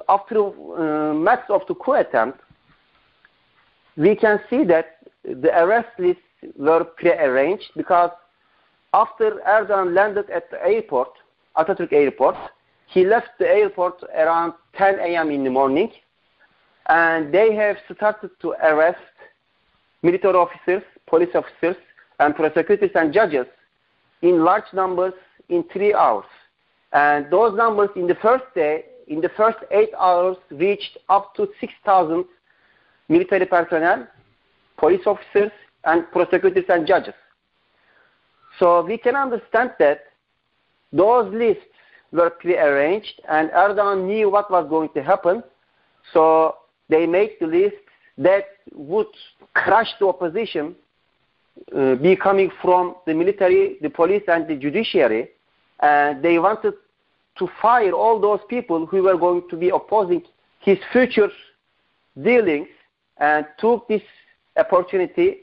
after 0.07 0.37
uh, 0.39 1.13
max 1.13 1.49
of 1.49 1.61
the 1.67 1.75
coup 1.75 1.93
attempt, 1.93 2.39
we 3.97 4.15
can 4.15 4.39
see 4.49 4.63
that 4.65 4.97
the 5.23 5.51
arrest 5.63 5.89
lists 5.99 6.21
were 6.57 6.83
pre-arranged 6.83 7.71
because 7.75 8.11
after 8.93 9.41
Erdogan 9.47 9.93
landed 9.93 10.29
at 10.29 10.49
the 10.51 10.59
airport, 10.65 11.09
Atatürk 11.57 11.91
airport, 11.91 12.35
he 12.87 13.05
left 13.05 13.29
the 13.39 13.47
airport 13.47 14.03
around 14.15 14.53
10 14.75 14.99
a.m. 14.99 15.31
in 15.31 15.43
the 15.43 15.49
morning 15.49 15.91
and 16.87 17.33
they 17.33 17.53
have 17.55 17.77
started 17.93 18.31
to 18.41 18.51
arrest 18.63 18.99
military 20.03 20.35
officers, 20.35 20.83
police 21.07 21.33
officers, 21.35 21.75
and 22.19 22.35
prosecutors 22.35 22.91
and 22.95 23.13
judges 23.13 23.45
in 24.21 24.43
large 24.43 24.71
numbers 24.73 25.13
in 25.49 25.63
three 25.71 25.93
hours. 25.93 26.25
And 26.93 27.31
those 27.31 27.55
numbers 27.55 27.89
in 27.95 28.07
the 28.07 28.15
first 28.15 28.45
day, 28.55 28.85
in 29.07 29.21
the 29.21 29.29
first 29.29 29.57
eight 29.71 29.91
hours, 29.97 30.37
reached 30.49 30.97
up 31.09 31.33
to 31.35 31.47
6,000 31.59 32.25
military 33.09 33.45
personnel, 33.45 34.07
police 34.77 35.05
officers, 35.05 35.51
and 35.85 36.09
prosecutors 36.11 36.65
and 36.69 36.85
judges. 36.85 37.13
So 38.59 38.83
we 38.83 38.97
can 38.97 39.15
understand 39.15 39.71
that 39.79 40.10
those 40.91 41.33
lists 41.33 41.63
were 42.11 42.29
pre-arranged 42.29 43.21
and 43.29 43.49
Erdogan 43.51 44.05
knew 44.05 44.29
what 44.29 44.51
was 44.51 44.67
going 44.69 44.89
to 44.93 45.03
happen. 45.03 45.43
So 46.13 46.57
they 46.89 47.05
made 47.05 47.37
the 47.39 47.47
list 47.47 47.75
that 48.17 48.45
would 48.73 49.07
crush 49.53 49.89
the 49.99 50.07
opposition 50.07 50.75
uh, 51.75 51.95
be 51.95 52.15
coming 52.15 52.49
from 52.61 52.95
the 53.05 53.13
military, 53.13 53.77
the 53.81 53.89
police, 53.89 54.23
and 54.27 54.47
the 54.47 54.55
judiciary. 54.55 55.29
And 55.79 56.23
they 56.23 56.39
wanted 56.39 56.73
to 57.37 57.49
fire 57.61 57.91
all 57.91 58.19
those 58.19 58.39
people 58.49 58.85
who 58.85 59.03
were 59.03 59.17
going 59.17 59.43
to 59.49 59.55
be 59.55 59.69
opposing 59.69 60.23
his 60.59 60.77
future 60.91 61.29
dealings 62.21 62.67
and 63.17 63.45
took 63.57 63.87
this 63.87 64.01
opportunity 64.57 65.41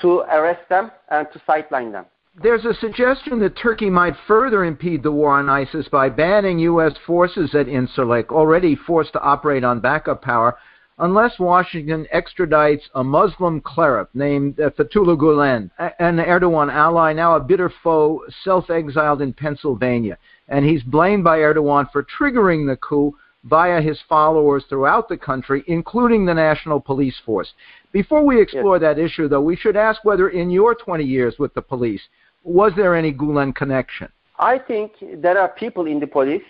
to 0.00 0.20
arrest 0.20 0.68
them 0.68 0.90
and 1.10 1.26
to 1.32 1.40
sideline 1.46 1.92
them. 1.92 2.06
There's 2.40 2.64
a 2.64 2.74
suggestion 2.74 3.40
that 3.40 3.56
Turkey 3.56 3.90
might 3.90 4.14
further 4.28 4.64
impede 4.64 5.02
the 5.02 5.10
war 5.10 5.30
on 5.30 5.48
ISIS 5.48 5.88
by 5.88 6.08
banning 6.08 6.60
U.S. 6.60 6.92
forces 7.04 7.52
at 7.56 7.66
Incirlik, 7.66 8.28
already 8.28 8.76
forced 8.76 9.12
to 9.14 9.20
operate 9.20 9.64
on 9.64 9.80
backup 9.80 10.22
power, 10.22 10.56
unless 10.98 11.40
Washington 11.40 12.06
extradites 12.14 12.82
a 12.94 13.02
Muslim 13.02 13.60
cleric 13.60 14.08
named 14.14 14.56
Fethullah 14.56 15.16
Gulen, 15.18 15.70
an 15.98 16.18
Erdogan 16.18 16.72
ally, 16.72 17.12
now 17.12 17.34
a 17.34 17.40
bitter 17.40 17.72
foe, 17.82 18.22
self-exiled 18.44 19.20
in 19.20 19.32
Pennsylvania. 19.32 20.16
And 20.46 20.64
he's 20.64 20.84
blamed 20.84 21.24
by 21.24 21.38
Erdogan 21.38 21.90
for 21.90 22.04
triggering 22.04 22.68
the 22.68 22.76
coup 22.76 23.16
via 23.44 23.80
his 23.80 23.98
followers 24.08 24.64
throughout 24.68 25.08
the 25.08 25.16
country, 25.16 25.64
including 25.66 26.24
the 26.24 26.34
National 26.34 26.80
Police 26.80 27.18
Force. 27.24 27.52
Before 27.92 28.24
we 28.24 28.40
explore 28.40 28.76
yes. 28.76 28.82
that 28.82 28.98
issue, 28.98 29.28
though, 29.28 29.40
we 29.40 29.56
should 29.56 29.76
ask 29.76 30.04
whether 30.04 30.28
in 30.28 30.50
your 30.50 30.74
20 30.74 31.04
years 31.04 31.34
with 31.38 31.54
the 31.54 31.62
police, 31.62 32.02
was 32.44 32.72
there 32.76 32.94
any 32.96 33.12
Gulen 33.12 33.54
connection? 33.54 34.08
I 34.38 34.58
think 34.58 34.92
there 35.16 35.38
are 35.38 35.48
people 35.48 35.86
in 35.86 36.00
the 36.00 36.06
police 36.06 36.42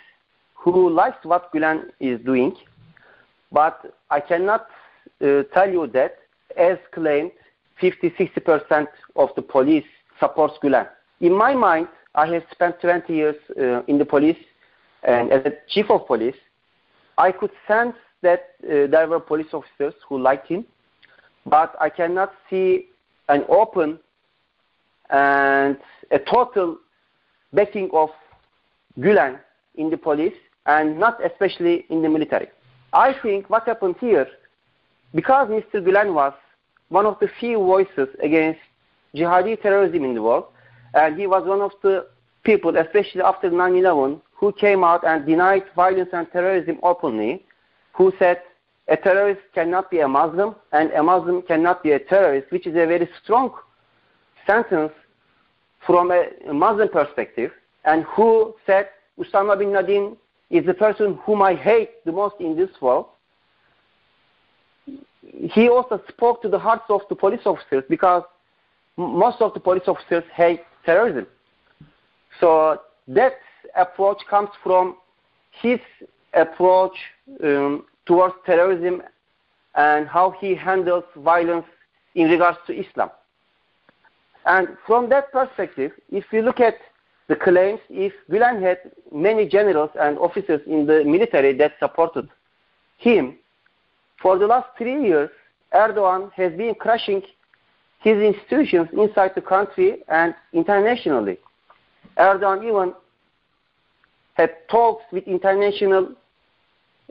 who 0.54 0.90
likes 0.90 1.24
what 1.24 1.52
Gulen 1.52 1.84
is 2.00 2.20
doing 2.24 2.54
but 3.52 3.94
I 4.10 4.20
cannot 4.20 4.66
uh, 5.22 5.42
tell 5.54 5.70
you 5.70 5.86
that, 5.88 6.18
as 6.56 6.78
claimed, 6.92 7.32
50-60% 7.80 8.86
of 9.16 9.30
the 9.36 9.42
police 9.42 9.84
supports 10.20 10.54
Gulen. 10.62 10.86
In 11.20 11.32
my 11.36 11.54
mind, 11.54 11.88
I 12.14 12.26
have 12.26 12.42
spent 12.50 12.80
20 12.80 13.12
years 13.12 13.36
uh, 13.58 13.82
in 13.84 13.98
the 13.98 14.04
police, 14.04 14.38
and 15.02 15.32
as 15.32 15.44
a 15.46 15.52
chief 15.68 15.90
of 15.90 16.06
police, 16.06 16.34
I 17.16 17.32
could 17.32 17.50
sense 17.66 17.94
that 18.22 18.50
uh, 18.64 18.86
there 18.88 19.06
were 19.08 19.20
police 19.20 19.52
officers 19.52 19.94
who 20.08 20.18
liked 20.18 20.48
him, 20.48 20.64
but 21.46 21.74
I 21.80 21.88
cannot 21.88 22.32
see 22.50 22.86
an 23.28 23.44
open 23.48 23.98
and 25.10 25.78
a 26.10 26.18
total 26.18 26.78
backing 27.52 27.90
of 27.92 28.10
Gulen 28.98 29.38
in 29.76 29.90
the 29.90 29.96
police, 29.96 30.34
and 30.66 30.98
not 30.98 31.24
especially 31.24 31.86
in 31.88 32.02
the 32.02 32.08
military. 32.08 32.48
I 32.92 33.14
think 33.22 33.48
what 33.48 33.66
happened 33.66 33.96
here, 34.00 34.26
because 35.14 35.48
Mr. 35.48 35.74
Gulen 35.74 36.14
was 36.14 36.32
one 36.88 37.06
of 37.06 37.18
the 37.20 37.28
few 37.40 37.58
voices 37.58 38.08
against 38.22 38.60
jihadi 39.14 39.60
terrorism 39.60 40.04
in 40.04 40.14
the 40.14 40.22
world, 40.22 40.46
and 40.94 41.18
he 41.18 41.26
was 41.26 41.46
one 41.46 41.60
of 41.60 41.72
the 41.82 42.06
people, 42.44 42.76
especially 42.76 43.22
after 43.22 43.50
9-11, 43.50 44.20
who 44.34 44.52
came 44.52 44.84
out 44.84 45.04
and 45.06 45.26
denied 45.26 45.64
violence 45.74 46.10
and 46.12 46.30
terrorism 46.32 46.78
openly, 46.82 47.44
who 47.94 48.12
said 48.18 48.40
a 48.88 48.96
terrorist 48.96 49.40
cannot 49.54 49.90
be 49.90 50.00
a 50.00 50.08
Muslim 50.08 50.54
and 50.72 50.90
a 50.92 51.02
Muslim 51.02 51.42
cannot 51.42 51.82
be 51.82 51.92
a 51.92 51.98
terrorist, 51.98 52.50
which 52.50 52.66
is 52.66 52.74
a 52.74 52.86
very 52.86 53.08
strong 53.22 53.52
sentence 54.48 54.92
from 55.86 56.10
a 56.10 56.52
Muslim 56.52 56.88
perspective, 56.88 57.50
and 57.84 58.04
who 58.04 58.54
said 58.66 58.88
Osama 59.18 59.58
bin 59.58 59.72
Laden 59.72 60.16
is 60.50 60.64
the 60.66 60.74
person 60.74 61.18
whom 61.24 61.42
I 61.42 61.54
hate 61.54 62.04
the 62.04 62.12
most 62.12 62.36
in 62.40 62.56
this 62.56 62.70
world. 62.80 63.06
He 65.22 65.68
also 65.68 66.02
spoke 66.08 66.42
to 66.42 66.48
the 66.48 66.58
hearts 66.58 66.84
of 66.88 67.02
the 67.08 67.14
police 67.14 67.44
officers 67.44 67.84
because 67.88 68.22
most 68.96 69.40
of 69.40 69.52
the 69.54 69.60
police 69.60 69.86
officers 69.86 70.24
hate 70.34 70.62
terrorism. 70.84 71.26
So 72.40 72.80
that 73.08 73.34
approach 73.76 74.18
comes 74.28 74.50
from 74.62 74.96
his 75.62 75.80
approach 76.34 76.96
um, 77.44 77.84
towards 78.06 78.34
terrorism 78.46 79.02
and 79.74 80.08
how 80.08 80.34
he 80.40 80.54
handles 80.54 81.04
violence 81.16 81.66
in 82.14 82.28
regards 82.28 82.58
to 82.66 82.72
Islam. 82.72 83.10
And 84.46 84.68
from 84.86 85.08
that 85.10 85.32
perspective, 85.32 85.92
if 86.10 86.24
you 86.32 86.42
look 86.42 86.60
at 86.60 86.74
the 87.28 87.36
claims 87.36 87.80
if 87.90 88.12
Gulen 88.30 88.62
had 88.62 88.78
many 89.12 89.46
generals 89.46 89.90
and 90.00 90.18
officers 90.18 90.60
in 90.66 90.86
the 90.86 91.04
military 91.04 91.52
that 91.58 91.74
supported 91.78 92.28
him, 92.96 93.36
for 94.20 94.38
the 94.38 94.46
last 94.46 94.68
three 94.76 95.06
years, 95.06 95.30
Erdogan 95.74 96.32
has 96.32 96.52
been 96.54 96.74
crushing 96.74 97.22
his 98.00 98.16
institutions 98.16 98.88
inside 98.92 99.32
the 99.34 99.42
country 99.42 99.98
and 100.08 100.34
internationally. 100.52 101.38
Erdogan 102.16 102.64
even 102.64 102.94
had 104.34 104.50
talks 104.68 105.04
with 105.12 105.24
international 105.24 106.08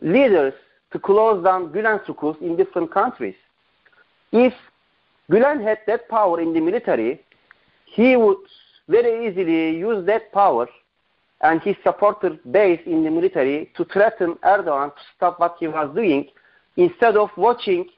leaders 0.01 0.53
to 0.91 0.99
close 0.99 1.43
down 1.43 1.69
Gulen 1.71 2.03
schools 2.05 2.37
in 2.41 2.55
different 2.55 2.91
countries. 2.91 3.35
If 4.31 4.53
Gulen 5.31 5.61
had 5.61 5.79
that 5.87 6.07
power 6.07 6.39
in 6.39 6.53
the 6.53 6.61
military, 6.61 7.21
he 7.85 8.15
would 8.15 8.37
very 8.87 9.27
easily 9.27 9.77
use 9.77 10.05
that 10.05 10.31
power 10.31 10.67
and 11.41 11.61
his 11.61 11.75
supporter 11.83 12.37
base 12.51 12.79
in 12.85 13.03
the 13.03 13.11
military 13.11 13.71
to 13.75 13.85
threaten 13.85 14.35
Erdogan 14.43 14.95
to 14.95 15.01
stop 15.15 15.39
what 15.39 15.57
he 15.59 15.67
was 15.67 15.93
doing 15.93 16.27
instead 16.77 17.17
of 17.17 17.29
watching 17.37 17.89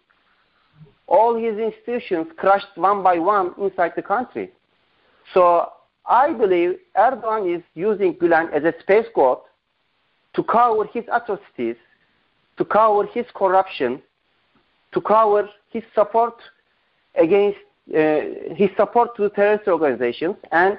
all 1.08 1.36
his 1.36 1.58
institutions 1.58 2.28
crushed 2.38 2.76
one 2.76 3.02
by 3.04 3.18
one 3.18 3.54
inside 3.60 3.94
the 3.96 4.02
country. 4.02 4.52
So 5.34 5.72
I 6.06 6.34
believe 6.34 6.80
Erdogan 6.98 7.56
is 7.58 7.64
using 7.76 8.16
Gulen 8.16 8.52
as 8.52 8.64
a 8.64 8.74
space 8.80 9.06
scapegoat 9.06 9.44
to 10.34 10.44
cover 10.44 10.86
his 10.86 11.04
atrocities, 11.12 11.76
to 12.58 12.66
cover 12.66 13.06
his 13.06 13.26
corruption, 13.34 14.02
to 14.94 15.02
cover 15.02 15.50
his 15.70 15.84
support 15.94 16.36
against 17.16 17.60
uh, 17.94 18.54
his 18.56 18.70
support 18.78 19.16
to 19.18 19.30
terrorist 19.30 19.68
organizations 19.68 20.36
and 20.52 20.78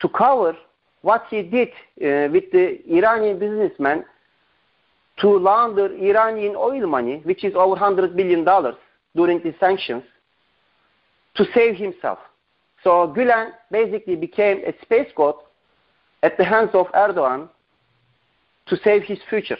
to 0.00 0.08
cover 0.08 0.56
what 1.02 1.24
he 1.30 1.42
did 1.42 1.68
uh, 1.68 2.30
with 2.32 2.50
the 2.52 2.78
Iranian 2.88 3.38
businessman 3.38 4.04
to 5.20 5.38
launder 5.38 5.94
Iranian 5.94 6.54
oil 6.56 6.86
money, 6.86 7.20
which 7.24 7.44
is 7.44 7.54
over 7.54 7.76
$100 7.76 8.16
billion 8.16 8.44
during 9.14 9.42
the 9.42 9.54
sanctions, 9.60 10.02
to 11.34 11.44
save 11.54 11.76
himself. 11.76 12.18
So 12.82 13.12
Gulen 13.16 13.52
basically 13.70 14.16
became 14.16 14.62
a 14.66 14.72
space 14.82 15.08
god 15.16 15.34
at 16.22 16.36
the 16.36 16.44
hands 16.44 16.70
of 16.74 16.86
Erdogan 16.92 17.48
to 18.66 18.76
save 18.84 19.02
his 19.04 19.18
future. 19.28 19.58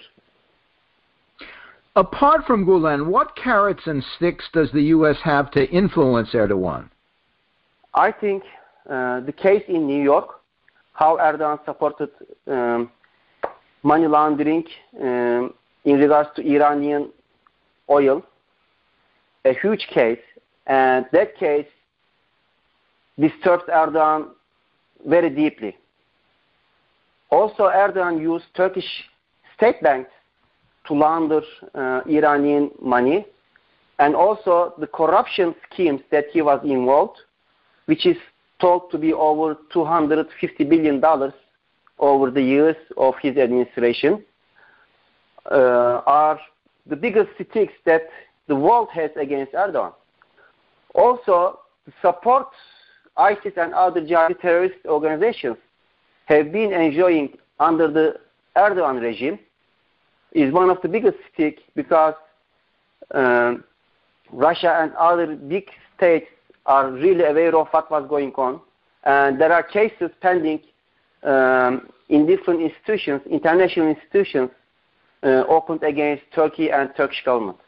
Apart 1.94 2.46
from 2.46 2.64
Gulen, 2.64 3.06
what 3.06 3.36
carrots 3.36 3.82
and 3.86 4.02
sticks 4.16 4.46
does 4.54 4.70
the 4.72 4.82
U.S. 4.96 5.16
have 5.22 5.50
to 5.50 5.68
influence 5.68 6.30
Erdogan? 6.32 6.88
I 7.94 8.10
think 8.10 8.44
uh, 8.88 9.20
the 9.20 9.32
case 9.32 9.62
in 9.68 9.86
New 9.86 10.02
York, 10.02 10.40
how 10.94 11.18
Erdogan 11.18 11.62
supported 11.66 12.08
um, 12.46 12.90
money 13.82 14.06
laundering 14.06 14.64
um, 14.98 15.52
in 15.84 15.98
regards 15.98 16.30
to 16.36 16.42
Iranian 16.42 17.10
oil, 17.90 18.24
a 19.44 19.52
huge 19.52 19.86
case, 19.92 20.20
and 20.66 21.04
that 21.12 21.36
case 21.36 21.66
disturbed 23.18 23.68
Erdogan 23.68 24.28
very 25.06 25.28
deeply. 25.28 25.76
Also, 27.30 27.64
Erdogan 27.64 28.18
used 28.18 28.44
Turkish 28.54 28.88
state 29.56 29.82
banks 29.82 30.10
to 30.86 30.94
launder 30.94 31.42
Iranian 31.74 32.70
money, 32.80 33.26
and 33.98 34.14
also 34.14 34.74
the 34.78 34.86
corruption 34.86 35.54
schemes 35.70 36.00
that 36.10 36.26
he 36.32 36.42
was 36.42 36.60
involved, 36.64 37.18
which 37.86 38.06
is 38.06 38.16
thought 38.60 38.90
to 38.90 38.98
be 38.98 39.12
over 39.12 39.56
250 39.72 40.64
billion 40.64 41.00
dollars 41.00 41.32
over 41.98 42.30
the 42.30 42.42
years 42.42 42.76
of 42.96 43.14
his 43.22 43.36
administration, 43.36 44.24
uh, 45.50 46.02
are 46.06 46.40
the 46.86 46.96
biggest 46.96 47.30
sticks 47.34 47.74
that 47.84 48.02
the 48.48 48.56
world 48.56 48.88
has 48.92 49.10
against 49.16 49.52
Erdogan. 49.52 49.92
Also, 50.94 51.60
support 52.00 52.48
ISIS 53.16 53.52
and 53.56 53.72
other 53.74 54.00
jihadi 54.00 54.40
terrorist 54.40 54.76
organizations 54.86 55.56
have 56.26 56.52
been 56.52 56.72
enjoying 56.72 57.36
under 57.60 57.88
the 57.90 58.16
Erdogan 58.56 59.00
regime 59.00 59.38
is 60.32 60.52
one 60.52 60.70
of 60.70 60.80
the 60.82 60.88
biggest 60.88 61.18
stick 61.32 61.60
because 61.74 62.14
um, 63.14 63.64
Russia 64.30 64.78
and 64.80 64.92
other 64.94 65.36
big 65.36 65.68
states 65.96 66.26
are 66.66 66.90
really 66.90 67.24
aware 67.24 67.54
of 67.56 67.68
what 67.68 67.90
was 67.90 68.06
going 68.08 68.32
on. 68.32 68.60
And 69.04 69.40
there 69.40 69.52
are 69.52 69.62
cases 69.62 70.10
pending 70.20 70.60
um, 71.22 71.88
in 72.08 72.26
different 72.26 72.60
institutions, 72.60 73.20
international 73.30 73.88
institutions, 73.88 74.50
uh, 75.22 75.44
opened 75.48 75.82
against 75.82 76.22
Turkey 76.34 76.70
and 76.70 76.90
Turkish 76.96 77.22
government. 77.24 77.58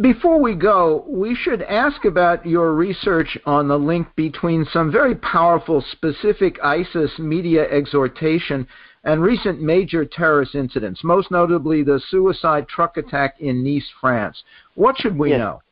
Before 0.00 0.40
we 0.40 0.54
go, 0.54 1.04
we 1.08 1.34
should 1.34 1.62
ask 1.62 2.04
about 2.04 2.46
your 2.46 2.74
research 2.74 3.36
on 3.44 3.66
the 3.66 3.76
link 3.76 4.06
between 4.14 4.64
some 4.72 4.92
very 4.92 5.16
powerful 5.16 5.84
specific 5.90 6.60
ISIS 6.62 7.10
media 7.18 7.68
exhortation 7.68 8.68
and 9.04 9.22
recent 9.22 9.60
major 9.62 10.04
terrorist 10.04 10.54
incidents, 10.54 11.02
most 11.02 11.30
notably 11.30 11.82
the 11.82 12.00
suicide 12.08 12.68
truck 12.68 12.96
attack 12.96 13.40
in 13.40 13.64
Nice, 13.64 13.88
France. 14.00 14.42
What 14.74 14.96
should 14.98 15.18
we 15.18 15.30
yes. 15.30 15.38
know? 15.38 15.62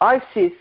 ISIS, 0.00 0.52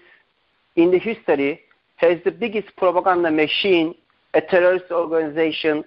in 0.75 0.91
the 0.91 0.99
history, 0.99 1.61
has 1.97 2.17
the 2.23 2.31
biggest 2.31 2.75
propaganda 2.77 3.29
machine 3.29 3.95
a 4.33 4.41
terrorist 4.41 4.85
organization 4.91 5.83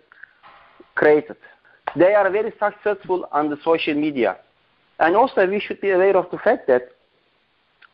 created. 0.95 1.37
They 1.97 2.15
are 2.15 2.31
very 2.31 2.53
successful 2.59 3.27
on 3.33 3.49
the 3.49 3.57
social 3.65 3.95
media. 3.95 4.37
And 5.01 5.17
also 5.17 5.47
we 5.47 5.61
should 5.61 5.81
be 5.81 5.91
aware 5.91 6.17
of 6.17 6.31
the 6.31 6.39
fact 6.39 6.67
that 6.69 6.89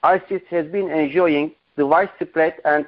ISIS 0.03 0.42
has 0.51 0.66
been 0.66 0.90
enjoying 0.90 1.53
the 1.77 1.87
widespread 1.87 2.55
and 2.64 2.87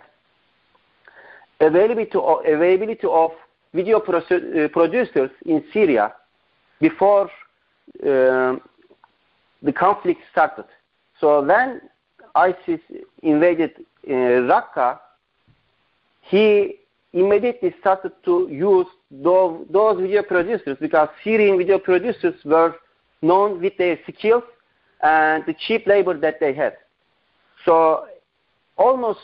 availability 1.61 2.19
of, 2.19 2.45
availability 2.47 3.07
of 3.07 3.31
video 3.75 3.99
uh, 3.99 4.69
producers 4.69 5.31
in 5.47 5.65
Syria 5.73 6.13
before 6.81 7.31
uh, 8.05 8.57
the 9.63 9.73
conflict 9.75 10.21
started. 10.31 10.65
So 11.21 11.43
when 11.43 11.81
ISIS 12.35 12.81
invaded 13.23 13.73
uh, 14.07 14.11
Raqqa, 14.11 14.99
he 16.23 16.77
immediately 17.13 17.75
started 17.81 18.13
to 18.25 18.49
use 18.51 18.87
those, 19.11 19.67
those 19.71 20.01
video 20.01 20.23
producers 20.23 20.77
because 20.81 21.09
Syrian 21.23 21.59
video 21.59 21.79
producers 21.79 22.35
were 22.45 22.75
known 23.21 23.61
with 23.61 23.77
their 23.77 23.99
skills 24.09 24.43
and 25.03 25.45
the 25.47 25.55
cheap 25.67 25.87
labor 25.87 26.19
that 26.19 26.41
they 26.41 26.55
had. 26.55 26.75
So 27.65 28.07
almost 28.77 29.21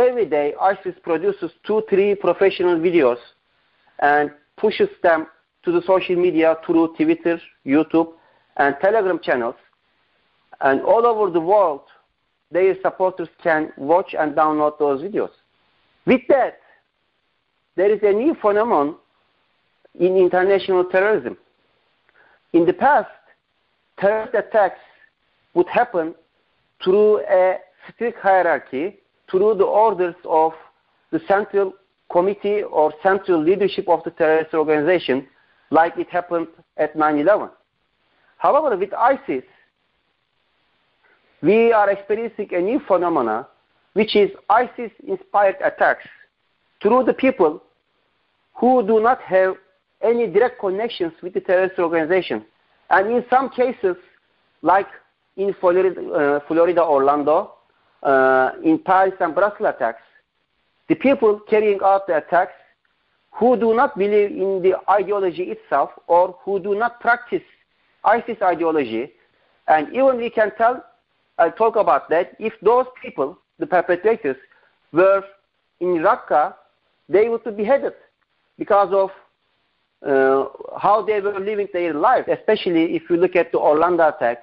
every 0.00 0.26
day 0.26 0.54
ISIS 0.60 0.94
produces 1.02 1.50
two, 1.66 1.82
three 1.88 2.14
professional 2.14 2.76
videos 2.78 3.18
and 4.00 4.30
pushes 4.56 4.88
them 5.02 5.26
to 5.64 5.72
the 5.72 5.82
social 5.86 6.16
media 6.16 6.56
through 6.64 6.94
Twitter, 6.96 7.40
YouTube, 7.66 8.12
and 8.56 8.76
Telegram 8.80 9.18
channels. 9.22 9.56
And 10.60 10.82
all 10.82 11.06
over 11.06 11.30
the 11.30 11.40
world, 11.40 11.82
their 12.50 12.74
supporters 12.82 13.28
can 13.42 13.72
watch 13.76 14.14
and 14.18 14.34
download 14.34 14.78
those 14.78 15.02
videos. 15.02 15.30
With 16.06 16.22
that, 16.28 16.58
there 17.76 17.92
is 17.92 18.00
a 18.02 18.12
new 18.12 18.34
phenomenon 18.40 18.96
in 19.98 20.16
international 20.16 20.84
terrorism. 20.84 21.36
In 22.52 22.66
the 22.66 22.72
past, 22.72 23.08
terrorist 23.98 24.34
attacks 24.34 24.80
would 25.54 25.68
happen 25.68 26.14
through 26.82 27.20
a 27.20 27.58
strict 27.92 28.18
hierarchy, 28.20 28.99
through 29.30 29.54
the 29.54 29.64
orders 29.64 30.14
of 30.24 30.52
the 31.10 31.20
central 31.26 31.74
committee 32.10 32.62
or 32.62 32.92
central 33.02 33.42
leadership 33.42 33.88
of 33.88 34.02
the 34.04 34.10
terrorist 34.10 34.52
organization, 34.54 35.26
like 35.70 35.96
it 35.96 36.08
happened 36.10 36.48
at 36.76 36.96
9-11. 36.96 37.50
However, 38.38 38.76
with 38.76 38.92
ISIS, 38.94 39.44
we 41.42 41.72
are 41.72 41.90
experiencing 41.90 42.48
a 42.52 42.60
new 42.60 42.80
phenomena, 42.86 43.48
which 43.94 44.16
is 44.16 44.30
ISIS-inspired 44.48 45.56
attacks 45.64 46.06
through 46.82 47.04
the 47.04 47.14
people 47.14 47.62
who 48.54 48.86
do 48.86 49.00
not 49.00 49.20
have 49.22 49.54
any 50.02 50.26
direct 50.26 50.58
connections 50.58 51.12
with 51.22 51.34
the 51.34 51.40
terrorist 51.40 51.78
organization. 51.78 52.44
And 52.90 53.10
in 53.10 53.24
some 53.30 53.50
cases, 53.50 53.96
like 54.62 54.88
in 55.36 55.54
Florida, 55.60 55.88
uh, 56.00 56.40
Florida 56.46 56.82
Orlando, 56.82 57.54
uh, 58.02 58.52
in 58.64 58.78
Paris 58.78 59.14
and 59.20 59.34
Brussels 59.34 59.68
attacks, 59.74 60.02
the 60.88 60.94
people 60.94 61.40
carrying 61.48 61.78
out 61.84 62.06
the 62.06 62.16
attacks 62.16 62.54
who 63.32 63.56
do 63.56 63.74
not 63.74 63.96
believe 63.96 64.30
in 64.30 64.62
the 64.62 64.74
ideology 64.90 65.44
itself 65.44 65.90
or 66.06 66.36
who 66.42 66.58
do 66.58 66.74
not 66.74 67.00
practice 67.00 67.42
ISIS 68.04 68.38
ideology, 68.42 69.12
and 69.68 69.88
even 69.88 70.16
we 70.16 70.30
can 70.30 70.50
tell, 70.56 70.84
I'll 71.38 71.52
talk 71.52 71.76
about 71.76 72.08
that, 72.10 72.34
if 72.38 72.52
those 72.62 72.86
people, 73.02 73.38
the 73.58 73.66
perpetrators, 73.66 74.36
were 74.92 75.22
in 75.80 75.98
Raqqa, 75.98 76.54
they 77.08 77.28
would 77.28 77.44
be 77.44 77.50
beheaded 77.50 77.92
because 78.58 78.92
of 78.92 79.10
uh, 80.06 80.48
how 80.78 81.02
they 81.02 81.20
were 81.20 81.38
living 81.38 81.68
their 81.72 81.94
life, 81.94 82.26
especially 82.28 82.96
if 82.96 83.02
you 83.10 83.16
look 83.16 83.36
at 83.36 83.52
the 83.52 83.58
Orlando 83.58 84.08
attack, 84.08 84.38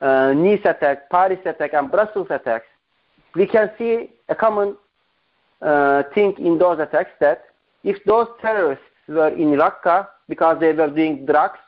uh, 0.00 0.32
Nice 0.32 0.64
attack, 0.64 1.10
Paris 1.10 1.38
attack, 1.44 1.72
and 1.72 1.90
Brussels 1.90 2.28
attacks, 2.30 2.66
we 3.34 3.46
can 3.46 3.70
see 3.78 4.10
a 4.28 4.34
common 4.34 4.76
uh, 5.60 6.02
thing 6.14 6.34
in 6.38 6.58
those 6.58 6.78
attacks 6.78 7.10
that 7.20 7.44
if 7.82 8.02
those 8.04 8.28
terrorists 8.40 8.84
were 9.08 9.28
in 9.28 9.48
Raqqa 9.52 10.08
because 10.28 10.58
they 10.60 10.72
were 10.72 10.90
doing 10.90 11.26
drugs, 11.26 11.58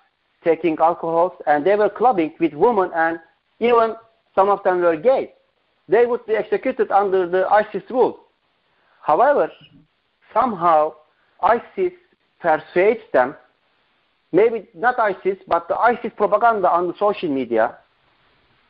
taking 0.44 0.76
alcohols, 0.78 1.32
and 1.46 1.64
they 1.64 1.74
were 1.74 1.90
clubbing 1.90 2.32
with 2.40 2.54
women, 2.54 2.90
and 2.94 3.18
even 3.60 3.94
some 4.34 4.48
of 4.48 4.62
them 4.62 4.80
were 4.80 4.96
gay, 4.96 5.32
they 5.88 6.06
would 6.06 6.24
be 6.26 6.34
executed 6.34 6.90
under 6.90 7.28
the 7.28 7.46
ISIS 7.48 7.82
rule. 7.90 8.20
However, 9.02 9.50
somehow 10.32 10.94
ISIS 11.42 11.92
persuades 12.40 13.00
them, 13.12 13.34
maybe 14.32 14.68
not 14.74 14.98
ISIS, 14.98 15.38
but 15.46 15.68
the 15.68 15.76
ISIS 15.76 16.12
propaganda 16.16 16.68
on 16.70 16.88
the 16.88 16.94
social 16.98 17.28
media, 17.28 17.76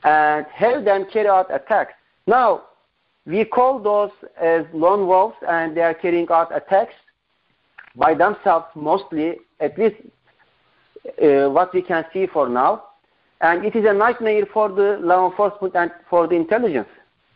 and 0.04 0.46
have 0.52 0.84
them 0.84 1.06
carry 1.12 1.28
out 1.28 1.52
attacks. 1.54 1.94
Now, 2.26 2.62
we 3.26 3.44
call 3.44 3.80
those 3.80 4.12
as 4.40 4.64
lone 4.72 5.06
wolves, 5.06 5.36
and 5.48 5.76
they 5.76 5.82
are 5.82 5.94
carrying 5.94 6.28
out 6.30 6.54
attacks 6.54 6.94
by 7.96 8.14
themselves 8.14 8.66
mostly, 8.74 9.38
at 9.60 9.76
least 9.78 9.96
uh, 11.22 11.50
what 11.50 11.74
we 11.74 11.82
can 11.82 12.04
see 12.12 12.26
for 12.26 12.48
now. 12.48 12.84
And 13.40 13.64
it 13.64 13.74
is 13.74 13.84
a 13.84 13.92
nightmare 13.92 14.46
for 14.46 14.68
the 14.68 14.98
law 15.00 15.28
enforcement 15.28 15.74
and 15.74 15.90
for 16.08 16.26
the 16.26 16.36
intelligence. 16.36 16.88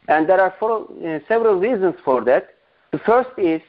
And 0.09 0.29
there 0.29 0.40
are 0.40 0.55
uh, 0.62 1.18
several 1.29 1.57
reasons 1.57 1.94
for 2.05 2.24
that. 2.24 2.55
The 2.92 2.98
first 2.98 3.31
is 3.37 3.61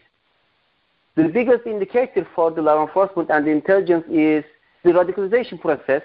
the 1.16 1.28
biggest 1.28 1.66
indicator 1.66 2.28
for 2.34 2.52
the 2.52 2.62
law 2.62 2.86
enforcement 2.86 3.30
and 3.30 3.46
the 3.46 3.52
intelligence 3.52 4.06
is 4.10 4.44
the 4.84 4.92
radicalization 4.92 5.60
process 5.60 6.02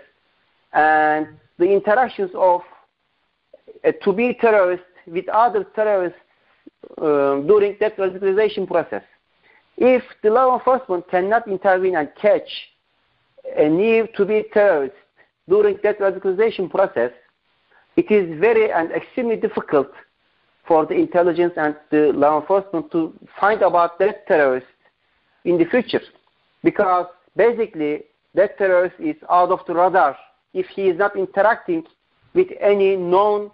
and 0.73 1.29
the 1.59 1.67
interactions 1.67 2.31
of 2.35 2.63
a 3.85 3.93
to-be 3.93 4.35
terrorist 4.35 4.83
with 5.07 5.29
other 5.29 5.65
terrorists 5.75 6.19
um, 7.01 7.47
during 7.47 7.77
that 7.81 7.97
radicalization 7.97 8.67
process. 8.67 9.03
If 9.77 10.03
the 10.23 10.31
law 10.31 10.59
enforcement 10.59 11.09
cannot 11.11 11.47
intervene 11.49 11.97
and 11.97 12.09
catch 12.21 12.49
a 13.57 13.69
new 13.69 14.09
to-be 14.17 14.45
terrorist 14.53 14.95
during 15.49 15.79
that 15.83 15.99
radicalization 15.99 16.71
process, 16.71 17.13
it 17.97 18.11
is 18.11 18.39
very 18.41 18.71
and 18.71 18.91
extremely 18.93 19.37
difficult 19.37 19.91
for 20.67 20.85
the 20.87 20.95
intelligence 20.95 21.53
and 21.57 21.77
the 21.91 22.13
law 22.13 22.41
enforcement 22.41 22.91
to 22.93 23.13
find 23.41 23.63
about 23.63 23.99
that 23.99 24.27
terrorist 24.27 24.67
in 25.45 25.59
the 25.59 25.65
future. 25.67 26.01
Because 26.63 27.07
basically, 27.37 28.03
that 28.35 28.59
terrorist 28.59 28.97
is 28.99 29.17
out 29.31 29.51
of 29.51 29.61
the 29.67 29.75
radar 29.75 30.17
if 30.53 30.67
he 30.67 30.89
is 30.89 30.99
not 30.99 31.17
interacting 31.17 31.85
with 32.35 32.49
any 32.61 32.97
known 32.97 33.51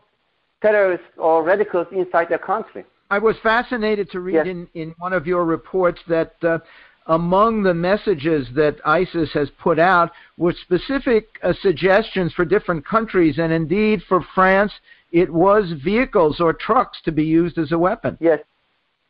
terrorists 0.63 1.07
or 1.19 1.43
radicals 1.43 1.89
inside 1.93 2.29
their 2.31 2.39
country. 2.39 2.85
I 3.11 3.19
was 3.19 3.37
fascinated 3.43 4.11
to 4.13 4.21
read 4.21 4.35
yes. 4.35 4.47
in, 4.47 4.69
in 4.73 4.95
one 4.99 5.13
of 5.13 5.27
your 5.27 5.45
reports 5.45 6.01
that 6.09 6.35
uh, 6.43 6.61
among 7.07 7.63
the 7.63 7.75
messages 7.75 8.47
that 8.55 8.77
ISIS 8.85 9.31
has 9.35 9.51
put 9.61 9.79
out 9.79 10.13
were 10.39 10.55
specific 10.63 11.29
uh, 11.43 11.53
suggestions 11.61 12.33
for 12.33 12.45
different 12.45 12.87
countries, 12.87 13.39
and 13.39 13.53
indeed 13.53 14.01
for 14.09 14.25
France, 14.35 14.73
it 15.11 15.31
was 15.31 15.75
vehicles 15.85 16.41
or 16.41 16.53
trucks 16.55 17.01
to 17.05 17.13
be 17.13 17.25
used 17.25 17.59
as 17.59 17.73
a 17.73 17.79
weapon. 17.79 18.17
Yes, 18.21 18.39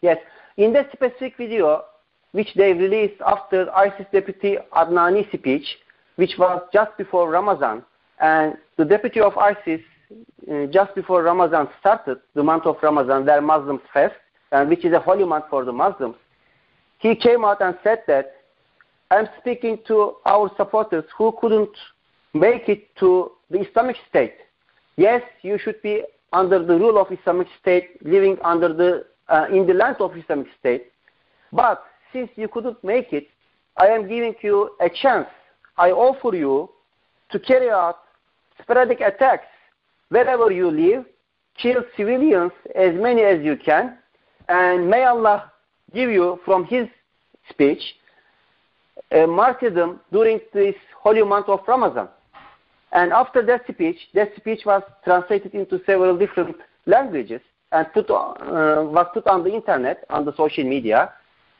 yes. 0.00 0.16
In 0.56 0.72
that 0.72 0.90
specific 0.92 1.36
video, 1.36 1.84
which 2.32 2.48
they 2.56 2.72
released 2.72 3.20
after 3.24 3.70
ISIS 3.72 4.06
deputy 4.10 4.56
Adnani 4.72 5.30
speech, 5.32 5.66
which 6.16 6.32
was 6.38 6.62
just 6.72 6.96
before 6.96 7.30
Ramadan, 7.30 7.84
and 8.20 8.56
the 8.78 8.84
deputy 8.84 9.20
of 9.20 9.36
ISIS, 9.36 9.80
just 10.70 10.94
before 10.94 11.22
Ramadan 11.22 11.68
started, 11.80 12.18
the 12.34 12.42
month 12.42 12.66
of 12.66 12.76
Ramadan, 12.82 13.24
their 13.24 13.40
Muslims 13.40 13.80
fast, 13.92 14.14
and 14.50 14.68
which 14.68 14.84
is 14.84 14.92
a 14.92 15.00
holy 15.00 15.24
month 15.24 15.46
for 15.50 15.64
the 15.64 15.72
Muslims, 15.72 16.16
he 16.98 17.14
came 17.14 17.44
out 17.44 17.60
and 17.60 17.76
said 17.82 18.02
that 18.06 18.36
I'm 19.10 19.28
speaking 19.40 19.78
to 19.88 20.16
our 20.24 20.50
supporters 20.56 21.04
who 21.16 21.36
couldn't 21.40 21.76
make 22.34 22.68
it 22.68 22.94
to 22.96 23.32
the 23.50 23.60
Islamic 23.60 23.96
State. 24.08 24.36
Yes, 24.96 25.22
you 25.42 25.58
should 25.58 25.80
be 25.82 26.02
under 26.32 26.64
the 26.64 26.78
rule 26.78 26.98
of 26.98 27.12
Islamic 27.12 27.48
State, 27.60 28.04
living 28.04 28.38
under 28.42 28.72
the 28.72 29.06
uh, 29.28 29.46
in 29.50 29.66
the 29.66 29.74
land 29.74 29.96
of 30.00 30.16
Islamic 30.16 30.48
State. 30.58 30.86
But 31.52 31.84
since 32.12 32.30
you 32.36 32.48
couldn't 32.48 32.82
make 32.82 33.12
it, 33.12 33.28
I 33.76 33.88
am 33.88 34.08
giving 34.08 34.34
you 34.42 34.70
a 34.80 34.88
chance. 34.88 35.28
I 35.76 35.90
offer 35.90 36.34
you 36.36 36.70
to 37.30 37.38
carry 37.38 37.70
out 37.70 37.98
sporadic 38.60 39.00
attacks 39.00 39.46
wherever 40.12 40.50
you 40.50 40.70
live, 40.70 41.06
kill 41.56 41.82
civilians 41.96 42.52
as 42.74 42.94
many 42.94 43.22
as 43.22 43.42
you 43.42 43.56
can, 43.56 43.96
and 44.48 44.88
may 44.88 45.04
Allah 45.04 45.50
give 45.94 46.10
you 46.10 46.38
from 46.44 46.64
His 46.66 46.86
speech 47.48 47.82
a 49.10 49.26
martyrdom 49.26 50.00
during 50.12 50.38
this 50.52 50.74
holy 51.02 51.22
month 51.22 51.48
of 51.48 51.60
Ramadan. 51.66 52.08
And 52.92 53.10
after 53.12 53.44
that 53.46 53.62
speech, 53.72 53.96
that 54.12 54.36
speech 54.36 54.60
was 54.66 54.82
translated 55.02 55.54
into 55.54 55.80
several 55.86 56.16
different 56.18 56.56
languages 56.84 57.40
and 57.72 57.90
put, 57.94 58.10
uh, 58.10 58.84
was 58.96 59.06
put 59.14 59.26
on 59.26 59.44
the 59.44 59.54
internet, 59.54 60.04
on 60.10 60.26
the 60.26 60.36
social 60.36 60.64
media, 60.64 61.10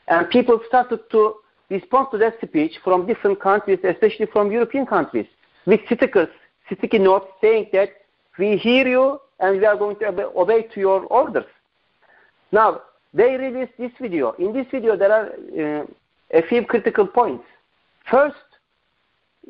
and 0.07 0.29
people 0.29 0.59
started 0.67 0.99
to 1.09 1.35
respond 1.71 2.07
to 2.11 2.19
that 2.19 2.35
speech 2.45 2.73
from 2.83 3.07
different 3.07 3.41
countries, 3.41 3.79
especially 3.83 4.27
from 4.27 4.51
European 4.51 4.85
countries, 4.85 5.25
with 5.65 5.79
stickers, 5.87 6.29
sticky 6.67 6.99
notes 6.99 7.25
saying 7.41 7.67
that 7.73 7.89
we 8.37 8.57
hear 8.57 8.87
you 8.87 9.19
and 9.39 9.59
we 9.59 9.65
are 9.65 9.77
going 9.77 9.97
to 9.97 10.07
obey 10.35 10.63
to 10.73 10.79
your 10.79 11.01
orders. 11.05 11.45
Now, 12.51 12.81
they 13.13 13.35
released 13.35 13.73
this 13.77 13.91
video. 13.99 14.31
In 14.33 14.53
this 14.53 14.65
video, 14.71 14.97
there 14.97 15.11
are 15.11 15.27
uh, 15.27 15.85
a 16.31 16.41
few 16.47 16.65
critical 16.65 17.07
points. 17.07 17.43
First, 18.09 18.35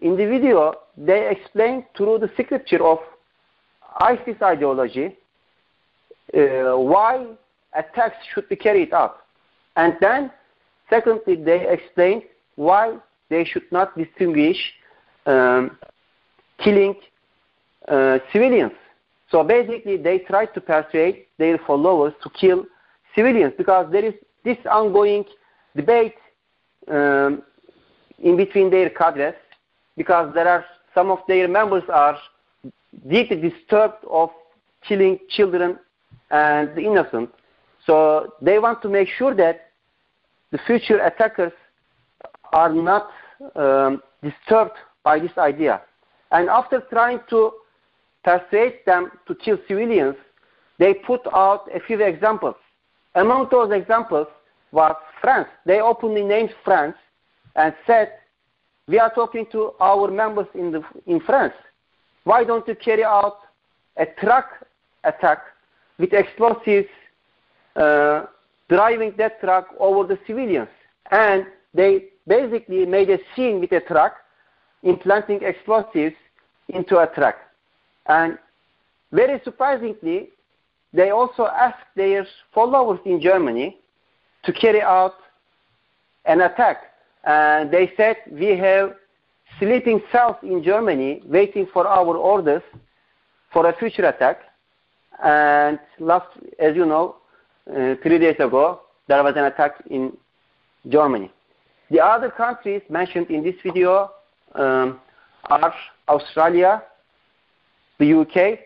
in 0.02 0.18
the 0.18 0.26
video, 0.26 0.76
they 0.98 1.30
explain 1.30 1.86
through 1.96 2.20
the 2.20 2.30
scripture 2.34 2.84
of 2.84 3.00
ISIS 4.00 4.42
ideology 4.42 5.18
uh, 6.36 6.78
why 6.78 7.26
attacks 7.74 8.18
should 8.34 8.50
be 8.50 8.56
carried 8.56 8.94
out. 8.94 9.18
And 9.76 9.96
then 10.02 10.32
Secondly, 10.94 11.36
they 11.36 11.68
explain 11.68 12.24
why 12.56 12.98
they 13.30 13.44
should 13.46 13.70
not 13.72 13.98
distinguish 13.98 14.58
um, 15.26 15.78
killing 16.60 16.96
uh, 17.88 18.20
civilians. 18.32 18.74
So 19.30 19.44
basically, 19.44 19.98
they 19.98 20.20
tried 20.20 20.54
to 20.54 20.62
persuade 20.62 21.26
their 21.38 21.58
followers 21.60 22.14
to 22.24 22.30
kill 22.30 22.66
civilians 23.16 23.54
because 23.58 23.92
there 23.92 24.06
is 24.06 24.14
this 24.44 24.58
ongoing 24.70 25.26
debate 25.76 26.16
um, 26.88 27.42
in 28.20 28.38
between 28.38 28.70
their 28.70 28.90
cadres 28.90 29.36
because 29.98 30.34
there 30.34 30.48
are 30.48 30.66
some 30.94 31.10
of 31.10 31.20
their 31.28 31.48
members 31.48 31.84
are 31.90 32.18
deeply 33.10 33.38
disturbed 33.50 34.04
of 34.10 34.30
killing 34.88 35.20
children 35.30 35.80
and 36.30 36.76
the 36.76 36.82
innocent. 36.82 37.30
So 37.86 38.34
they 38.42 38.60
want 38.60 38.82
to 38.84 38.90
make 38.90 39.08
sure 39.10 39.34
that 39.36 39.72
the 40.52 40.60
future 40.68 41.00
attackers 41.00 41.52
are 42.52 42.72
not 42.72 43.10
um, 43.56 44.02
disturbed 44.22 44.78
by 45.04 45.20
this 45.20 45.38
idea. 45.38 45.82
And 46.32 46.50
after 46.50 46.82
trying 46.90 47.20
to 47.30 47.52
persuade 48.24 48.80
them 48.86 49.12
to 49.28 49.36
kill 49.36 49.58
civilians, 49.68 50.16
they 50.80 50.94
put 50.94 51.22
out 51.34 51.68
a 51.74 51.80
few 51.80 52.02
examples. 52.02 52.56
Among 53.16 53.48
those 53.52 53.72
examples 53.72 54.28
was 54.72 54.96
France. 55.22 55.48
They 55.66 55.80
openly 55.80 56.24
named 56.24 56.54
France 56.64 56.96
and 57.56 57.74
said, 57.86 58.14
we 58.88 59.00
are 59.00 59.14
talking 59.14 59.46
to 59.52 59.74
our 59.80 60.10
members 60.10 60.48
in, 60.56 60.72
the, 60.72 60.84
in 61.06 61.20
France. 61.22 61.54
Why 62.24 62.44
don't 62.44 62.68
you 62.68 62.76
carry 62.76 63.04
out 63.04 63.38
a 63.98 64.06
truck 64.06 64.66
attack 65.04 65.40
with 65.98 66.14
explosives 66.14 66.90
uh, 67.76 68.26
driving 68.70 69.14
that 69.18 69.40
truck 69.40 69.68
over 69.80 70.08
the 70.08 70.20
civilians. 70.26 70.70
And 71.12 71.46
they 71.74 72.06
basically 72.28 72.86
made 72.86 73.10
a 73.10 73.20
scene 73.36 73.60
with 73.60 73.72
a 73.72 73.82
truck, 73.82 74.16
implanting 74.84 75.44
explosives 75.44 76.16
into 76.70 76.98
a 76.98 77.08
truck. 77.08 77.36
And 78.08 78.38
very 79.12 79.40
surprisingly, 79.44 80.30
they 80.92 81.10
also 81.10 81.48
asked 81.48 81.88
their 81.96 82.28
followers 82.54 83.00
in 83.06 83.22
Germany 83.22 83.78
to 84.46 84.54
carry 84.54 84.82
out 84.82 85.16
an 86.26 86.42
attack. 86.42 86.78
And 87.24 87.72
they 87.72 87.92
said, 87.96 88.18
we 88.32 88.58
have 88.58 88.96
sleeping 89.60 90.02
cells 90.12 90.36
in 90.44 90.64
Germany 90.64 91.22
waiting 91.26 91.68
for 91.72 91.88
our 91.88 92.16
orders 92.18 92.62
for 93.52 93.68
a 93.68 93.78
future 93.78 94.06
attack. 94.06 94.40
And 95.24 95.80
last, 96.00 96.28
as 96.60 96.76
you 96.76 96.86
know, 96.86 97.18
uh, 97.70 97.96
three 98.04 98.20
days 98.20 98.36
ago, 98.40 98.82
there 99.08 99.24
was 99.24 99.36
an 99.38 99.46
attack 99.46 99.84
in 99.90 100.18
Germany. 100.90 101.32
The 101.90 102.04
other 102.04 102.30
countries 102.30 102.82
mentioned 102.90 103.30
in 103.30 103.44
this 103.44 103.56
video 103.64 104.12
um, 104.56 105.00
are 105.46 105.74
Australia, 106.10 106.84
the 108.00 108.14
UK, 108.14 108.60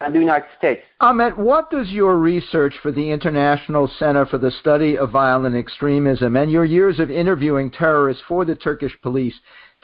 and 0.00 0.14
the 0.14 0.18
United 0.18 0.48
States. 0.56 0.82
Ahmet, 1.00 1.36
what 1.36 1.70
does 1.70 1.90
your 1.90 2.16
research 2.16 2.74
for 2.82 2.92
the 2.92 3.10
International 3.10 3.90
Center 3.98 4.24
for 4.24 4.38
the 4.38 4.50
Study 4.50 4.96
of 4.96 5.10
Violent 5.10 5.56
Extremism 5.56 6.36
and 6.36 6.50
your 6.50 6.64
years 6.64 7.00
of 7.00 7.10
interviewing 7.10 7.70
terrorists 7.70 8.22
for 8.26 8.44
the 8.44 8.54
Turkish 8.54 8.96
police 9.02 9.34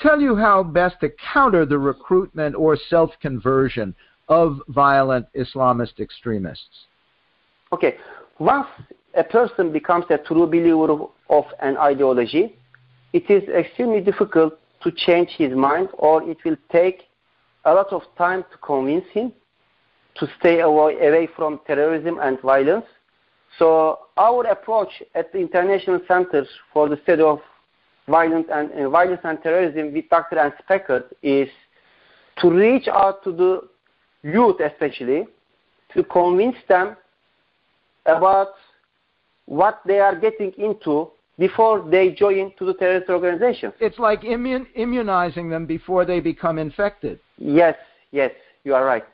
tell 0.01 0.21
you 0.21 0.37
how 0.37 0.63
best 0.63 0.97
to 1.01 1.11
counter 1.33 1.67
the 1.67 1.79
recruitment 1.79 2.55
or 2.55 2.77
self-conversion 2.89 3.95
of 4.29 4.61
violent 4.69 5.27
Islamist 5.35 6.01
extremists? 6.01 6.87
Okay. 7.73 7.97
Once 8.39 8.67
a 9.15 9.25
person 9.25 9.73
becomes 9.73 10.05
a 10.11 10.19
true 10.19 10.47
believer 10.47 11.07
of 11.31 11.45
an 11.61 11.77
ideology, 11.79 12.57
it 13.13 13.31
is 13.31 13.49
extremely 13.49 14.01
difficult 14.01 14.59
to 14.83 14.91
change 14.93 15.31
his 15.31 15.53
mind 15.55 15.89
or 15.95 16.23
it 16.23 16.37
will 16.45 16.57
take 16.71 17.05
a 17.67 17.75
lot 17.75 17.93
of 17.93 18.03
time 18.17 18.45
to 18.51 18.59
convince 18.59 19.05
him 19.13 19.33
to 20.15 20.27
stay 20.39 20.61
away 20.61 20.95
away 21.07 21.29
from 21.37 21.61
terrorism 21.67 22.19
and 22.23 22.41
violence. 22.41 22.87
So 23.59 23.99
our 24.17 24.47
approach 24.47 25.03
at 25.15 25.33
the 25.33 25.39
International 25.39 26.01
Center 26.09 26.47
for 26.73 26.89
the 26.89 26.99
Study 27.03 27.23
of 27.23 27.41
Violence 28.09 28.47
and, 28.53 28.71
uh, 28.73 28.89
Violence 28.89 29.21
and 29.25 29.43
Terrorism 29.43 29.93
with 29.93 30.09
Dr. 30.09 30.39
Anne 30.39 30.53
Speckhard 30.63 31.05
is 31.23 31.49
to 32.39 32.51
reach 32.51 32.87
out 32.89 33.25
to 33.25 33.33
the 33.33 33.69
youth 34.23 34.61
especially 34.61 35.27
to 35.95 36.05
convince 36.05 36.57
them 36.69 36.97
about 38.07 38.55
what 39.47 39.81
they 39.87 39.99
are 39.99 40.15
getting 40.15 40.53
into 40.59 41.11
before 41.39 41.87
they 41.89 42.11
join 42.11 42.53
to 42.59 42.65
the 42.65 42.75
terrorist 42.75 43.11
organization. 43.11 43.73
It's 43.81 43.99
like 43.99 44.23
immun- 44.23 44.67
immunizing 44.75 45.51
them 45.51 45.67
before 45.67 46.05
they 46.05 46.21
become 46.21 46.59
infected. 46.59 47.21
Yes, 47.39 47.77
yes, 48.11 48.33
you 48.65 48.75
are 48.75 48.85
right. 48.85 49.05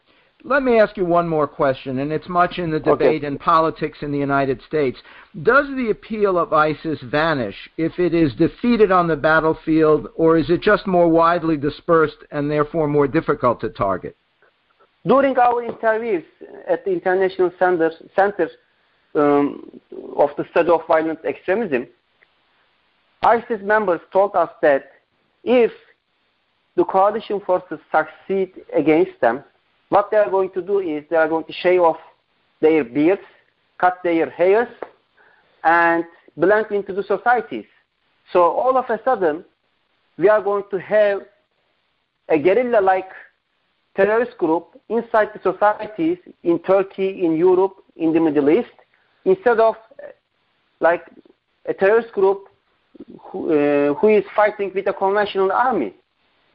Let 0.44 0.64
me 0.64 0.80
ask 0.80 0.96
you 0.96 1.04
one 1.04 1.28
more 1.28 1.46
question, 1.46 2.00
and 2.00 2.12
it's 2.12 2.28
much 2.28 2.58
in 2.58 2.70
the 2.70 2.80
debate 2.80 3.22
okay. 3.22 3.26
in 3.26 3.38
politics 3.38 3.98
in 4.02 4.10
the 4.10 4.18
United 4.18 4.60
States. 4.66 4.98
Does 5.44 5.66
the 5.76 5.90
appeal 5.90 6.36
of 6.36 6.52
ISIS 6.52 6.98
vanish 7.02 7.54
if 7.76 7.96
it 8.00 8.12
is 8.12 8.34
defeated 8.34 8.90
on 8.90 9.06
the 9.06 9.14
battlefield, 9.14 10.08
or 10.16 10.36
is 10.36 10.50
it 10.50 10.60
just 10.60 10.84
more 10.86 11.08
widely 11.08 11.56
dispersed 11.56 12.16
and 12.32 12.50
therefore 12.50 12.88
more 12.88 13.06
difficult 13.06 13.60
to 13.60 13.68
target? 13.68 14.16
During 15.06 15.38
our 15.38 15.62
interviews 15.62 16.24
at 16.68 16.84
the 16.84 16.90
International 16.90 17.52
Center, 17.58 17.92
Center 18.16 18.50
um, 19.14 19.80
of 20.16 20.30
the 20.36 20.44
Study 20.50 20.70
of 20.70 20.80
Violent 20.88 21.20
Extremism, 21.24 21.86
ISIS 23.22 23.60
members 23.62 24.00
told 24.12 24.34
us 24.34 24.50
that 24.62 24.92
if 25.44 25.70
the 26.76 26.84
coalition 26.84 27.40
forces 27.40 27.78
succeed 27.90 28.52
against 28.74 29.20
them, 29.20 29.44
what 29.90 30.10
they 30.10 30.16
are 30.16 30.30
going 30.30 30.50
to 30.50 30.62
do 30.62 30.80
is 30.80 31.04
they 31.10 31.16
are 31.16 31.28
going 31.28 31.44
to 31.44 31.52
shave 31.52 31.80
off 31.80 31.98
their 32.60 32.82
beards, 32.82 33.22
cut 33.78 33.98
their 34.02 34.28
hairs, 34.30 34.68
and 35.64 36.04
blend 36.36 36.66
into 36.70 36.92
the 36.92 37.02
societies. 37.02 37.66
So 38.32 38.42
all 38.42 38.76
of 38.76 38.88
a 38.88 38.98
sudden, 39.04 39.44
we 40.16 40.28
are 40.28 40.42
going 40.42 40.64
to 40.70 40.80
have 40.80 41.20
a 42.28 42.38
guerrilla-like 42.38 43.10
terrorist 43.94 44.38
group 44.38 44.80
inside 44.88 45.28
the 45.34 45.52
societies 45.52 46.18
in 46.42 46.58
Turkey, 46.60 47.24
in 47.24 47.36
Europe, 47.36 47.76
in 47.96 48.12
the 48.12 48.20
Middle 48.20 48.50
East, 48.50 48.72
instead 49.24 49.60
of 49.60 49.76
like 50.80 51.04
a 51.66 51.74
terrorist 51.74 52.12
group 52.12 52.48
who, 53.20 53.50
uh, 53.50 53.94
who 53.94 54.08
is 54.08 54.24
fighting 54.34 54.72
with 54.74 54.86
a 54.86 54.92
conventional 54.92 55.52
army. 55.52 55.94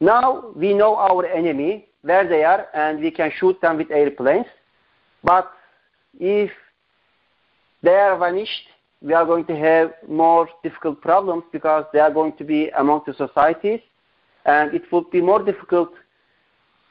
Now 0.00 0.52
we 0.54 0.74
know 0.74 0.96
our 0.96 1.26
enemy, 1.26 1.88
where 2.02 2.28
they 2.28 2.44
are 2.44 2.66
and 2.74 3.00
we 3.00 3.10
can 3.10 3.30
shoot 3.38 3.60
them 3.60 3.76
with 3.76 3.90
airplanes. 3.90 4.46
But 5.24 5.50
if 6.18 6.50
they 7.82 7.94
are 7.94 8.18
vanished, 8.18 8.68
we 9.00 9.12
are 9.12 9.24
going 9.24 9.44
to 9.46 9.56
have 9.56 9.92
more 10.08 10.48
difficult 10.62 11.00
problems 11.00 11.44
because 11.52 11.84
they 11.92 12.00
are 12.00 12.12
going 12.12 12.32
to 12.36 12.44
be 12.44 12.68
among 12.70 13.02
the 13.06 13.14
societies 13.14 13.80
and 14.44 14.74
it 14.74 14.82
would 14.90 15.10
be 15.10 15.20
more 15.20 15.42
difficult 15.42 15.90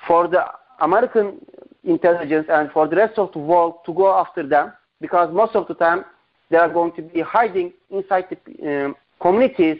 for 0.08 0.28
the 0.28 0.46
American 0.80 1.46
intelligence 1.84 2.48
and 2.50 2.72
for 2.72 2.88
the 2.88 2.96
rest 2.96 3.18
of 3.18 3.32
the 3.34 3.40
world 3.40 3.76
to 3.86 3.94
go 3.94 4.14
after 4.14 4.46
them 4.48 4.72
because 5.02 5.34
most 5.34 5.56
of 5.56 5.68
the 5.68 5.74
time 5.74 6.06
they 6.50 6.58
are 6.58 6.70
going 6.70 6.94
to 6.94 7.02
be 7.02 7.22
hiding 7.22 7.74
inside 7.90 8.26
the 8.30 8.86
um, 8.86 8.96
communities 9.20 9.78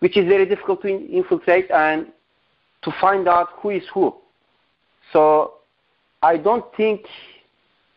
which 0.00 0.16
is 0.16 0.26
very 0.26 0.46
difficult 0.46 0.82
to 0.82 0.88
infiltrate 0.88 1.70
and 1.70 2.06
to 2.82 2.90
find 3.00 3.28
out 3.28 3.48
who 3.60 3.70
is 3.70 3.82
who. 3.92 4.14
So 5.12 5.54
I 6.22 6.36
don't 6.36 6.64
think 6.76 7.02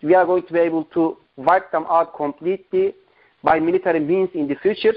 we 0.01 0.13
are 0.13 0.25
going 0.25 0.43
to 0.43 0.53
be 0.53 0.59
able 0.59 0.83
to 0.93 1.17
wipe 1.37 1.71
them 1.71 1.85
out 1.89 2.15
completely 2.15 2.93
by 3.43 3.59
military 3.59 3.99
means 3.99 4.29
in 4.33 4.47
the 4.47 4.55
future. 4.55 4.93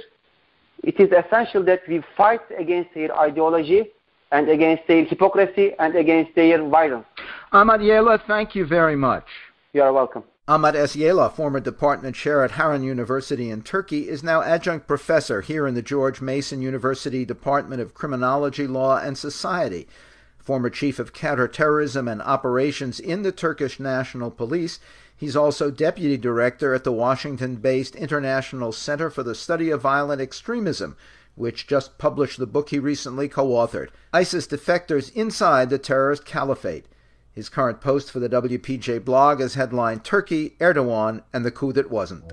It 0.82 1.00
is 1.00 1.10
essential 1.12 1.64
that 1.64 1.80
we 1.88 2.02
fight 2.16 2.40
against 2.58 2.94
their 2.94 3.16
ideology 3.16 3.84
and 4.32 4.48
against 4.48 4.86
their 4.88 5.04
hypocrisy 5.04 5.72
and 5.78 5.94
against 5.94 6.34
their 6.34 6.68
violence. 6.68 7.06
Ahmet 7.52 7.80
Yayla, 7.80 8.20
thank 8.26 8.54
you 8.54 8.66
very 8.66 8.96
much. 8.96 9.24
You 9.72 9.82
are 9.82 9.92
welcome. 9.92 10.24
Ahmet 10.48 10.76
S. 10.76 10.94
Yayla, 10.94 11.32
former 11.32 11.58
department 11.58 12.14
chair 12.14 12.44
at 12.44 12.52
Harran 12.52 12.84
University 12.84 13.50
in 13.50 13.62
Turkey, 13.62 14.08
is 14.08 14.22
now 14.22 14.42
adjunct 14.42 14.86
professor 14.86 15.40
here 15.40 15.66
in 15.66 15.74
the 15.74 15.82
George 15.82 16.20
Mason 16.20 16.62
University 16.62 17.24
Department 17.24 17.82
of 17.82 17.94
Criminology, 17.94 18.66
Law, 18.66 18.96
and 18.98 19.18
Society 19.18 19.88
former 20.46 20.70
chief 20.70 21.00
of 21.00 21.12
counterterrorism 21.12 22.06
and 22.06 22.22
operations 22.22 23.00
in 23.00 23.22
the 23.22 23.32
Turkish 23.32 23.80
National 23.80 24.30
Police. 24.30 24.78
He's 25.16 25.34
also 25.34 25.72
deputy 25.72 26.16
director 26.16 26.72
at 26.72 26.84
the 26.84 26.92
Washington 26.92 27.56
based 27.56 27.96
International 27.96 28.70
Center 28.70 29.10
for 29.10 29.24
the 29.24 29.34
Study 29.34 29.70
of 29.70 29.80
Violent 29.80 30.20
Extremism, 30.20 30.96
which 31.34 31.66
just 31.66 31.98
published 31.98 32.38
the 32.38 32.46
book 32.46 32.68
he 32.68 32.78
recently 32.78 33.28
co 33.28 33.48
authored 33.48 33.88
ISIS 34.12 34.46
Defectors 34.46 35.12
Inside 35.16 35.68
the 35.68 35.78
Terrorist 35.78 36.24
Caliphate. 36.24 36.86
His 37.36 37.50
current 37.50 37.82
post 37.82 38.10
for 38.10 38.18
the 38.18 38.30
WPJ 38.30 39.04
blog 39.04 39.42
is 39.42 39.56
headlined 39.56 40.04
Turkey, 40.04 40.56
Erdogan, 40.58 41.22
and 41.34 41.44
the 41.44 41.50
Coup 41.50 41.70
That 41.74 41.90
Wasn't. 41.90 42.30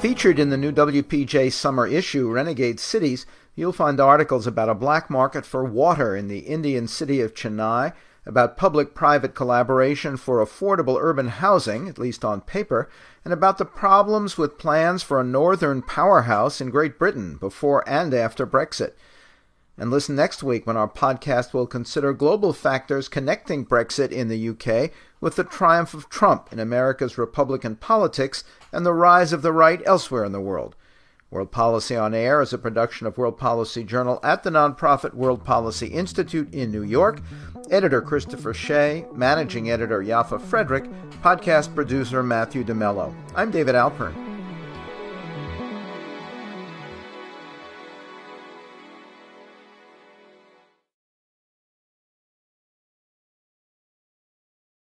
Featured 0.00 0.38
in 0.38 0.48
the 0.48 0.56
new 0.56 0.72
WPJ 0.72 1.52
summer 1.52 1.86
issue, 1.86 2.30
Renegade 2.30 2.80
Cities, 2.80 3.26
you'll 3.54 3.74
find 3.74 4.00
articles 4.00 4.46
about 4.46 4.70
a 4.70 4.74
black 4.74 5.10
market 5.10 5.44
for 5.44 5.62
water 5.62 6.16
in 6.16 6.28
the 6.28 6.38
Indian 6.38 6.88
city 6.88 7.20
of 7.20 7.34
Chennai, 7.34 7.92
about 8.24 8.56
public 8.56 8.94
private 8.94 9.34
collaboration 9.34 10.16
for 10.16 10.44
affordable 10.44 10.96
urban 11.00 11.28
housing, 11.28 11.88
at 11.88 11.98
least 11.98 12.24
on 12.24 12.40
paper, 12.40 12.88
and 13.24 13.32
about 13.32 13.58
the 13.58 13.64
problems 13.64 14.38
with 14.38 14.58
plans 14.58 15.02
for 15.02 15.20
a 15.20 15.24
northern 15.24 15.82
powerhouse 15.82 16.60
in 16.60 16.70
Great 16.70 16.98
Britain 16.98 17.36
before 17.36 17.82
and 17.88 18.14
after 18.14 18.46
Brexit. 18.46 18.92
And 19.76 19.90
listen 19.90 20.14
next 20.14 20.42
week 20.42 20.66
when 20.66 20.76
our 20.76 20.88
podcast 20.88 21.52
will 21.52 21.66
consider 21.66 22.12
global 22.12 22.52
factors 22.52 23.08
connecting 23.08 23.66
Brexit 23.66 24.12
in 24.12 24.28
the 24.28 24.48
UK 24.50 24.92
with 25.20 25.36
the 25.36 25.44
triumph 25.44 25.94
of 25.94 26.08
Trump 26.08 26.52
in 26.52 26.60
America's 26.60 27.18
Republican 27.18 27.76
politics 27.76 28.44
and 28.70 28.84
the 28.84 28.92
rise 28.92 29.32
of 29.32 29.42
the 29.42 29.52
right 29.52 29.82
elsewhere 29.86 30.24
in 30.24 30.32
the 30.32 30.40
world. 30.40 30.76
World 31.32 31.50
Policy 31.50 31.96
on 31.96 32.12
Air 32.12 32.42
is 32.42 32.52
a 32.52 32.58
production 32.58 33.06
of 33.06 33.16
World 33.16 33.38
Policy 33.38 33.84
Journal 33.84 34.20
at 34.22 34.42
the 34.42 34.50
nonprofit 34.50 35.14
World 35.14 35.42
Policy 35.44 35.86
Institute 35.86 36.52
in 36.52 36.70
New 36.70 36.82
York. 36.82 37.22
Editor 37.70 38.02
Christopher 38.02 38.52
Shea, 38.52 39.06
managing 39.14 39.70
editor 39.70 40.02
Yafa 40.02 40.38
Frederick, 40.38 40.84
podcast 41.22 41.74
producer 41.74 42.22
Matthew 42.22 42.64
DeMello. 42.64 43.14
I'm 43.34 43.50
David 43.50 43.74
Alpern. 43.74 44.31